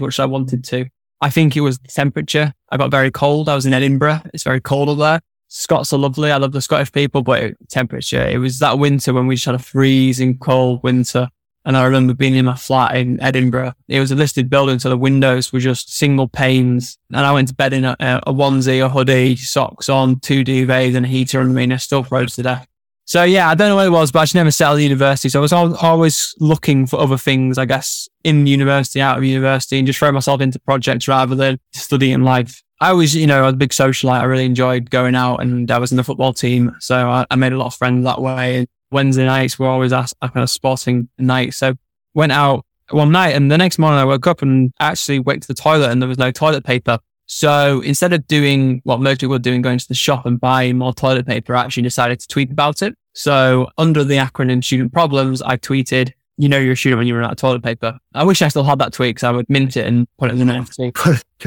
much 0.00 0.14
as 0.14 0.20
I 0.20 0.26
wanted 0.26 0.64
to. 0.64 0.86
I 1.20 1.30
think 1.30 1.56
it 1.56 1.60
was 1.60 1.78
the 1.78 1.88
temperature. 1.88 2.54
I 2.70 2.76
got 2.76 2.90
very 2.90 3.10
cold. 3.10 3.48
I 3.48 3.54
was 3.54 3.66
in 3.66 3.72
Edinburgh. 3.74 4.22
It's 4.32 4.44
very 4.44 4.60
cold 4.60 4.88
up 4.88 4.98
there. 4.98 5.20
Scots 5.56 5.92
are 5.92 5.98
lovely. 5.98 6.32
I 6.32 6.36
love 6.38 6.50
the 6.50 6.60
Scottish 6.60 6.90
people, 6.90 7.22
but 7.22 7.54
temperature, 7.68 8.26
it 8.26 8.38
was 8.38 8.58
that 8.58 8.76
winter 8.76 9.12
when 9.12 9.28
we 9.28 9.36
just 9.36 9.46
had 9.46 9.54
a 9.54 9.60
freezing 9.60 10.36
cold 10.36 10.82
winter. 10.82 11.28
And 11.64 11.76
I 11.76 11.84
remember 11.84 12.12
being 12.12 12.34
in 12.34 12.46
my 12.46 12.56
flat 12.56 12.96
in 12.96 13.20
Edinburgh. 13.20 13.74
It 13.86 14.00
was 14.00 14.10
a 14.10 14.16
listed 14.16 14.50
building, 14.50 14.80
so 14.80 14.88
the 14.88 14.96
windows 14.96 15.52
were 15.52 15.60
just 15.60 15.96
single 15.96 16.26
panes. 16.26 16.98
And 17.10 17.24
I 17.24 17.30
went 17.30 17.46
to 17.48 17.54
bed 17.54 17.72
in 17.72 17.84
a, 17.84 17.96
a 18.00 18.32
onesie, 18.32 18.84
a 18.84 18.88
hoodie, 18.88 19.36
socks 19.36 19.88
on, 19.88 20.18
two 20.18 20.42
duvets, 20.42 20.96
and 20.96 21.06
a 21.06 21.08
heater 21.08 21.38
under 21.38 21.54
me, 21.54 21.62
and 21.62 21.74
I 21.74 21.76
still 21.76 22.02
froze 22.02 22.34
to 22.34 22.42
death. 22.42 22.66
So 23.04 23.22
yeah, 23.22 23.48
I 23.48 23.54
don't 23.54 23.68
know 23.68 23.76
what 23.76 23.86
it 23.86 23.90
was, 23.90 24.10
but 24.10 24.18
I 24.18 24.22
just 24.24 24.34
never 24.34 24.50
settled 24.50 24.80
university. 24.80 25.28
So 25.28 25.38
I 25.38 25.42
was 25.42 25.52
always 25.52 26.34
looking 26.40 26.84
for 26.88 26.98
other 26.98 27.16
things, 27.16 27.58
I 27.58 27.64
guess, 27.64 28.08
in 28.24 28.48
university, 28.48 29.00
out 29.00 29.18
of 29.18 29.24
university, 29.24 29.78
and 29.78 29.86
just 29.86 30.00
throw 30.00 30.10
myself 30.10 30.40
into 30.40 30.58
projects 30.58 31.06
rather 31.06 31.36
than 31.36 31.60
studying 31.72 32.22
life. 32.22 32.63
I 32.80 32.92
was, 32.92 33.14
you 33.14 33.26
know, 33.26 33.42
I 33.42 33.46
was 33.46 33.54
a 33.54 33.56
big 33.56 33.70
socialite. 33.70 34.20
I 34.20 34.24
really 34.24 34.44
enjoyed 34.44 34.90
going 34.90 35.14
out 35.14 35.38
and 35.38 35.70
I 35.70 35.78
was 35.78 35.90
in 35.92 35.96
the 35.96 36.04
football 36.04 36.32
team. 36.32 36.74
So 36.80 37.08
I, 37.08 37.24
I 37.30 37.36
made 37.36 37.52
a 37.52 37.58
lot 37.58 37.66
of 37.66 37.74
friends 37.74 38.04
that 38.04 38.20
way. 38.20 38.58
And 38.58 38.68
Wednesday 38.90 39.24
nights 39.24 39.58
were 39.58 39.68
always 39.68 39.92
a, 39.92 40.06
kind 40.20 40.42
of 40.42 40.50
sporting 40.50 41.08
night. 41.18 41.54
So 41.54 41.74
went 42.14 42.32
out 42.32 42.64
one 42.90 43.12
night 43.12 43.30
and 43.30 43.50
the 43.50 43.58
next 43.58 43.78
morning 43.78 43.98
I 43.98 44.04
woke 44.04 44.26
up 44.26 44.42
and 44.42 44.72
actually 44.80 45.18
went 45.18 45.42
to 45.42 45.48
the 45.48 45.54
toilet 45.54 45.90
and 45.90 46.02
there 46.02 46.08
was 46.08 46.18
no 46.18 46.30
toilet 46.30 46.64
paper. 46.64 46.98
So 47.26 47.80
instead 47.80 48.12
of 48.12 48.26
doing 48.26 48.82
what 48.84 49.00
most 49.00 49.20
people 49.20 49.32
were 49.32 49.38
doing, 49.38 49.62
going 49.62 49.78
to 49.78 49.88
the 49.88 49.94
shop 49.94 50.26
and 50.26 50.38
buying 50.38 50.76
more 50.76 50.92
toilet 50.92 51.26
paper, 51.26 51.56
I 51.56 51.64
actually 51.64 51.84
decided 51.84 52.20
to 52.20 52.28
tweet 52.28 52.50
about 52.50 52.82
it. 52.82 52.94
So 53.14 53.68
under 53.78 54.04
the 54.04 54.16
acronym 54.16 54.62
student 54.62 54.92
problems, 54.92 55.40
I 55.40 55.56
tweeted, 55.56 56.12
you 56.36 56.48
know, 56.48 56.58
you're 56.58 56.72
a 56.72 56.76
student 56.76 56.98
when 56.98 57.06
you 57.06 57.14
run 57.14 57.24
out 57.24 57.32
of 57.32 57.38
toilet 57.38 57.62
paper. 57.62 57.98
I 58.14 58.24
wish 58.24 58.42
I 58.42 58.48
still 58.48 58.64
had 58.64 58.78
that 58.80 58.92
tweet 58.92 59.16
because 59.16 59.24
I 59.24 59.30
would 59.30 59.48
mint 59.48 59.76
it 59.76 59.86
and 59.86 60.06
put 60.18 60.30
it 60.30 60.40
in 60.40 60.48
an 60.48 60.64
NFT. 60.64 60.94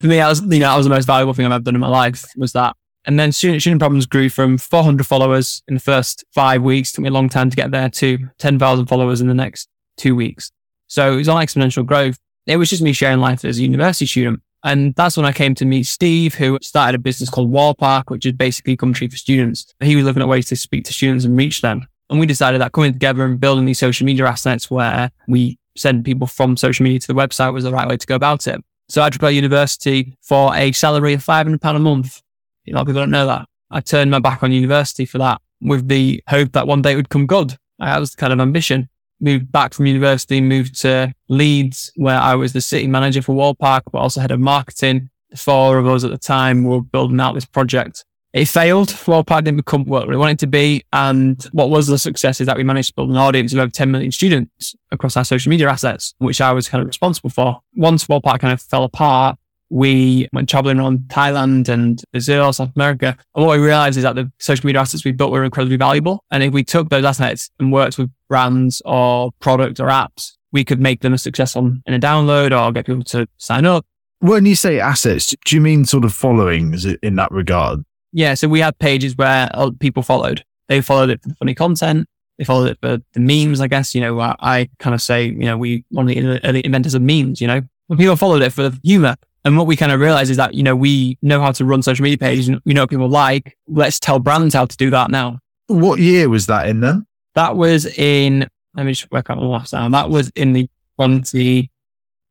For 0.00 0.06
me, 0.08 0.16
that 0.16 0.28
was, 0.28 0.40
you 0.42 0.46
know, 0.58 0.70
that 0.70 0.76
was 0.76 0.86
the 0.86 0.90
most 0.90 1.06
valuable 1.06 1.34
thing 1.34 1.46
I've 1.46 1.52
ever 1.52 1.62
done 1.62 1.74
in 1.74 1.80
my 1.80 1.88
life 1.88 2.26
was 2.36 2.52
that. 2.52 2.76
And 3.06 3.18
then 3.18 3.32
student, 3.32 3.60
student 3.60 3.80
problems 3.80 4.06
grew 4.06 4.28
from 4.28 4.58
400 4.58 5.06
followers 5.06 5.62
in 5.68 5.74
the 5.74 5.80
first 5.80 6.24
five 6.32 6.62
weeks. 6.62 6.92
Took 6.92 7.02
me 7.02 7.08
a 7.08 7.12
long 7.12 7.28
time 7.28 7.50
to 7.50 7.56
get 7.56 7.70
there 7.70 7.88
to 7.88 8.18
10,000 8.38 8.86
followers 8.86 9.20
in 9.20 9.28
the 9.28 9.34
next 9.34 9.68
two 9.96 10.16
weeks. 10.16 10.50
So 10.86 11.12
it 11.12 11.16
was 11.16 11.28
on 11.28 11.44
exponential 11.44 11.84
growth. 11.84 12.18
It 12.46 12.56
was 12.56 12.70
just 12.70 12.82
me 12.82 12.92
sharing 12.92 13.20
life 13.20 13.44
as 13.44 13.58
a 13.58 13.62
university 13.62 14.06
student. 14.06 14.40
And 14.64 14.94
that's 14.94 15.16
when 15.16 15.26
I 15.26 15.32
came 15.32 15.54
to 15.56 15.66
meet 15.66 15.84
Steve, 15.84 16.34
who 16.34 16.58
started 16.62 16.94
a 16.94 16.98
business 16.98 17.28
called 17.28 17.52
Wallpark, 17.52 18.04
which 18.08 18.24
is 18.24 18.32
basically 18.32 18.76
Gumtree 18.76 19.10
for 19.10 19.16
students. 19.18 19.74
He 19.80 19.94
was 19.94 20.06
looking 20.06 20.22
at 20.22 20.28
ways 20.28 20.46
to 20.46 20.56
speak 20.56 20.84
to 20.84 20.92
students 20.92 21.26
and 21.26 21.36
reach 21.36 21.60
them. 21.60 21.86
And 22.10 22.20
we 22.20 22.26
decided 22.26 22.60
that 22.60 22.72
coming 22.72 22.92
together 22.92 23.24
and 23.24 23.40
building 23.40 23.64
these 23.64 23.78
social 23.78 24.04
media 24.04 24.26
assets 24.26 24.70
where 24.70 25.10
we 25.26 25.58
send 25.76 26.04
people 26.04 26.26
from 26.26 26.56
social 26.56 26.84
media 26.84 27.00
to 27.00 27.06
the 27.06 27.14
website 27.14 27.52
was 27.52 27.64
the 27.64 27.72
right 27.72 27.88
way 27.88 27.96
to 27.96 28.06
go 28.06 28.14
about 28.14 28.46
it. 28.46 28.60
So 28.88 29.02
I 29.02 29.08
dropped 29.08 29.24
out 29.24 29.28
university 29.28 30.16
for 30.20 30.54
a 30.54 30.72
salary 30.72 31.14
of 31.14 31.24
£500 31.24 31.76
a 31.76 31.78
month. 31.78 32.20
A 32.68 32.72
lot 32.72 32.82
of 32.82 32.86
people 32.86 33.02
don't 33.02 33.10
know 33.10 33.26
that. 33.26 33.46
I 33.70 33.80
turned 33.80 34.10
my 34.10 34.18
back 34.18 34.42
on 34.42 34.52
university 34.52 35.06
for 35.06 35.18
that 35.18 35.40
with 35.60 35.88
the 35.88 36.22
hope 36.28 36.52
that 36.52 36.66
one 36.66 36.82
day 36.82 36.92
it 36.92 36.96
would 36.96 37.08
come 37.08 37.26
good. 37.26 37.56
That 37.78 37.98
was 37.98 38.12
the 38.12 38.18
kind 38.18 38.32
of 38.32 38.40
ambition. 38.40 38.88
Moved 39.20 39.50
back 39.50 39.72
from 39.72 39.86
university, 39.86 40.40
moved 40.40 40.80
to 40.82 41.14
Leeds, 41.28 41.90
where 41.96 42.18
I 42.18 42.34
was 42.34 42.52
the 42.52 42.60
city 42.60 42.86
manager 42.86 43.22
for 43.22 43.34
Wallpark, 43.34 43.82
but 43.90 43.98
also 43.98 44.20
head 44.20 44.30
of 44.30 44.40
marketing. 44.40 45.08
The 45.30 45.36
four 45.38 45.78
of 45.78 45.86
us 45.86 46.04
at 46.04 46.10
the 46.10 46.18
time 46.18 46.64
were 46.64 46.82
building 46.82 47.20
out 47.20 47.34
this 47.34 47.46
project 47.46 48.04
it 48.34 48.48
failed. 48.48 48.88
Wallpark 48.88 49.44
didn't 49.44 49.58
become 49.58 49.84
what 49.84 50.08
we 50.08 50.16
wanted 50.16 50.40
to 50.40 50.48
be. 50.48 50.82
And 50.92 51.40
what 51.52 51.70
was 51.70 51.86
the 51.86 51.98
success 51.98 52.40
is 52.40 52.48
that 52.48 52.56
we 52.56 52.64
managed 52.64 52.88
to 52.88 52.94
build 52.94 53.10
an 53.10 53.16
audience 53.16 53.52
of 53.52 53.60
over 53.60 53.70
10 53.70 53.92
million 53.92 54.10
students 54.10 54.74
across 54.90 55.16
our 55.16 55.24
social 55.24 55.50
media 55.50 55.70
assets, 55.70 56.14
which 56.18 56.40
I 56.40 56.52
was 56.52 56.68
kind 56.68 56.82
of 56.82 56.88
responsible 56.88 57.30
for. 57.30 57.60
Once 57.76 58.06
Wallpark 58.06 58.40
kind 58.40 58.52
of 58.52 58.60
fell 58.60 58.82
apart, 58.82 59.38
we 59.70 60.28
went 60.32 60.48
traveling 60.48 60.80
around 60.80 61.04
Thailand 61.06 61.68
and 61.68 62.02
Brazil, 62.10 62.52
South 62.52 62.72
America. 62.74 63.16
And 63.36 63.46
what 63.46 63.56
we 63.56 63.64
realized 63.64 63.96
is 63.96 64.02
that 64.02 64.16
the 64.16 64.30
social 64.40 64.66
media 64.66 64.80
assets 64.80 65.04
we 65.04 65.12
built 65.12 65.30
were 65.30 65.44
incredibly 65.44 65.76
valuable. 65.76 66.24
And 66.32 66.42
if 66.42 66.52
we 66.52 66.64
took 66.64 66.88
those 66.88 67.04
assets 67.04 67.50
and 67.60 67.72
worked 67.72 67.98
with 67.98 68.10
brands 68.28 68.82
or 68.84 69.30
products 69.38 69.78
or 69.78 69.86
apps, 69.86 70.32
we 70.50 70.64
could 70.64 70.80
make 70.80 71.02
them 71.02 71.14
a 71.14 71.18
success 71.18 71.54
on 71.54 71.84
in 71.86 71.94
a 71.94 72.00
download 72.00 72.50
or 72.50 72.72
get 72.72 72.86
people 72.86 73.04
to 73.04 73.28
sign 73.36 73.64
up. 73.64 73.86
When 74.18 74.44
you 74.44 74.56
say 74.56 74.80
assets, 74.80 75.36
do 75.44 75.54
you 75.54 75.60
mean 75.60 75.84
sort 75.84 76.04
of 76.04 76.12
followings 76.12 76.84
in 76.84 77.14
that 77.14 77.30
regard? 77.30 77.84
Yeah, 78.16 78.34
so 78.34 78.46
we 78.46 78.60
had 78.60 78.78
pages 78.78 79.16
where 79.16 79.50
uh, 79.52 79.72
people 79.80 80.04
followed. 80.04 80.44
They 80.68 80.80
followed 80.80 81.10
it 81.10 81.20
for 81.20 81.28
the 81.30 81.34
funny 81.34 81.54
content. 81.54 82.06
They 82.38 82.44
followed 82.44 82.70
it 82.70 82.78
for 82.80 82.98
the 83.12 83.20
memes, 83.20 83.60
I 83.60 83.66
guess. 83.66 83.92
You 83.92 84.00
know, 84.02 84.20
I, 84.20 84.36
I 84.40 84.70
kind 84.78 84.94
of 84.94 85.02
say, 85.02 85.26
you 85.26 85.44
know, 85.44 85.58
we 85.58 85.84
one 85.90 86.08
of 86.08 86.14
the 86.14 86.40
early 86.44 86.64
inventors 86.64 86.94
of 86.94 87.02
memes. 87.02 87.40
You 87.40 87.48
know, 87.48 87.62
but 87.88 87.98
people 87.98 88.14
followed 88.14 88.42
it 88.42 88.52
for 88.52 88.62
the 88.62 88.80
humor. 88.84 89.16
And 89.44 89.58
what 89.58 89.66
we 89.66 89.76
kind 89.76 89.90
of 89.90 89.98
realized 89.98 90.30
is 90.30 90.36
that 90.36 90.54
you 90.54 90.62
know 90.62 90.76
we 90.76 91.18
know 91.22 91.40
how 91.40 91.50
to 91.52 91.64
run 91.64 91.82
social 91.82 92.04
media 92.04 92.16
pages. 92.16 92.46
And 92.46 92.60
we 92.64 92.72
know 92.72 92.82
what 92.82 92.90
people 92.90 93.08
like. 93.08 93.58
Let's 93.66 93.98
tell 93.98 94.20
brands 94.20 94.54
how 94.54 94.66
to 94.66 94.76
do 94.76 94.90
that 94.90 95.10
now. 95.10 95.40
What 95.66 95.98
year 95.98 96.28
was 96.28 96.46
that 96.46 96.68
in 96.68 96.80
then? 96.80 97.06
That 97.34 97.56
was 97.56 97.84
in. 97.84 98.46
Let 98.74 98.86
me 98.86 98.92
just 98.92 99.10
work 99.10 99.28
out 99.28 99.38
the 99.38 99.44
last 99.44 99.70
time. 99.70 99.90
That 99.90 100.08
was 100.08 100.30
in 100.36 100.52
the 100.52 100.68
twenty. 100.96 101.72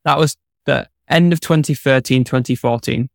That 0.06 0.18
was 0.18 0.38
the 0.66 0.88
end 1.10 1.34
of 1.34 1.42
2013, 1.42 2.24
2014. 2.24 3.10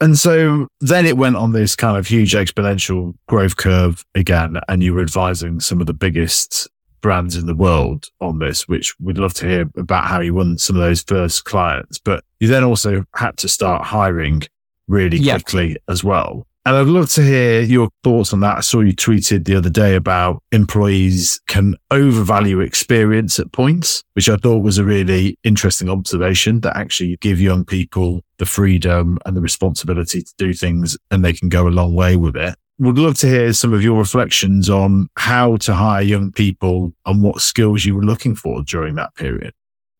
And 0.00 0.18
so 0.18 0.66
then 0.80 1.06
it 1.06 1.16
went 1.16 1.36
on 1.36 1.52
this 1.52 1.76
kind 1.76 1.96
of 1.96 2.06
huge 2.06 2.32
exponential 2.32 3.14
growth 3.28 3.56
curve 3.56 4.04
again, 4.14 4.58
and 4.68 4.82
you 4.82 4.92
were 4.94 5.02
advising 5.02 5.60
some 5.60 5.80
of 5.80 5.86
the 5.86 5.94
biggest 5.94 6.68
brands 7.00 7.36
in 7.36 7.46
the 7.46 7.54
world 7.54 8.06
on 8.20 8.38
this, 8.38 8.66
which 8.66 8.98
we'd 8.98 9.18
love 9.18 9.34
to 9.34 9.46
hear 9.46 9.70
about 9.76 10.06
how 10.06 10.20
you 10.20 10.34
won 10.34 10.58
some 10.58 10.76
of 10.76 10.82
those 10.82 11.02
first 11.02 11.44
clients. 11.44 11.98
But 11.98 12.24
you 12.40 12.48
then 12.48 12.64
also 12.64 13.04
had 13.14 13.36
to 13.38 13.48
start 13.48 13.84
hiring 13.84 14.42
really 14.88 15.22
quickly 15.22 15.76
as 15.88 16.02
well. 16.02 16.46
And 16.66 16.76
I'd 16.76 16.86
love 16.86 17.10
to 17.10 17.22
hear 17.22 17.60
your 17.60 17.90
thoughts 18.02 18.32
on 18.32 18.40
that. 18.40 18.56
I 18.56 18.60
saw 18.60 18.80
you 18.80 18.94
tweeted 18.94 19.44
the 19.44 19.54
other 19.54 19.68
day 19.68 19.96
about 19.96 20.42
employees 20.50 21.38
can 21.46 21.74
overvalue 21.90 22.60
experience 22.60 23.38
at 23.38 23.52
points, 23.52 24.02
which 24.14 24.30
I 24.30 24.36
thought 24.36 24.62
was 24.62 24.78
a 24.78 24.84
really 24.84 25.38
interesting 25.44 25.90
observation 25.90 26.60
that 26.60 26.74
actually 26.74 27.18
give 27.20 27.38
young 27.38 27.66
people 27.66 28.22
the 28.38 28.46
freedom 28.46 29.18
and 29.26 29.36
the 29.36 29.42
responsibility 29.42 30.22
to 30.22 30.32
do 30.38 30.54
things 30.54 30.96
and 31.10 31.22
they 31.22 31.34
can 31.34 31.50
go 31.50 31.68
a 31.68 31.70
long 31.70 31.94
way 31.94 32.16
with 32.16 32.34
it. 32.34 32.54
Would 32.78 32.98
love 32.98 33.18
to 33.18 33.28
hear 33.28 33.52
some 33.52 33.74
of 33.74 33.82
your 33.82 33.98
reflections 33.98 34.70
on 34.70 35.08
how 35.16 35.58
to 35.58 35.74
hire 35.74 36.02
young 36.02 36.32
people 36.32 36.94
and 37.04 37.22
what 37.22 37.42
skills 37.42 37.84
you 37.84 37.94
were 37.94 38.02
looking 38.02 38.34
for 38.34 38.62
during 38.62 38.94
that 38.94 39.14
period. 39.16 39.52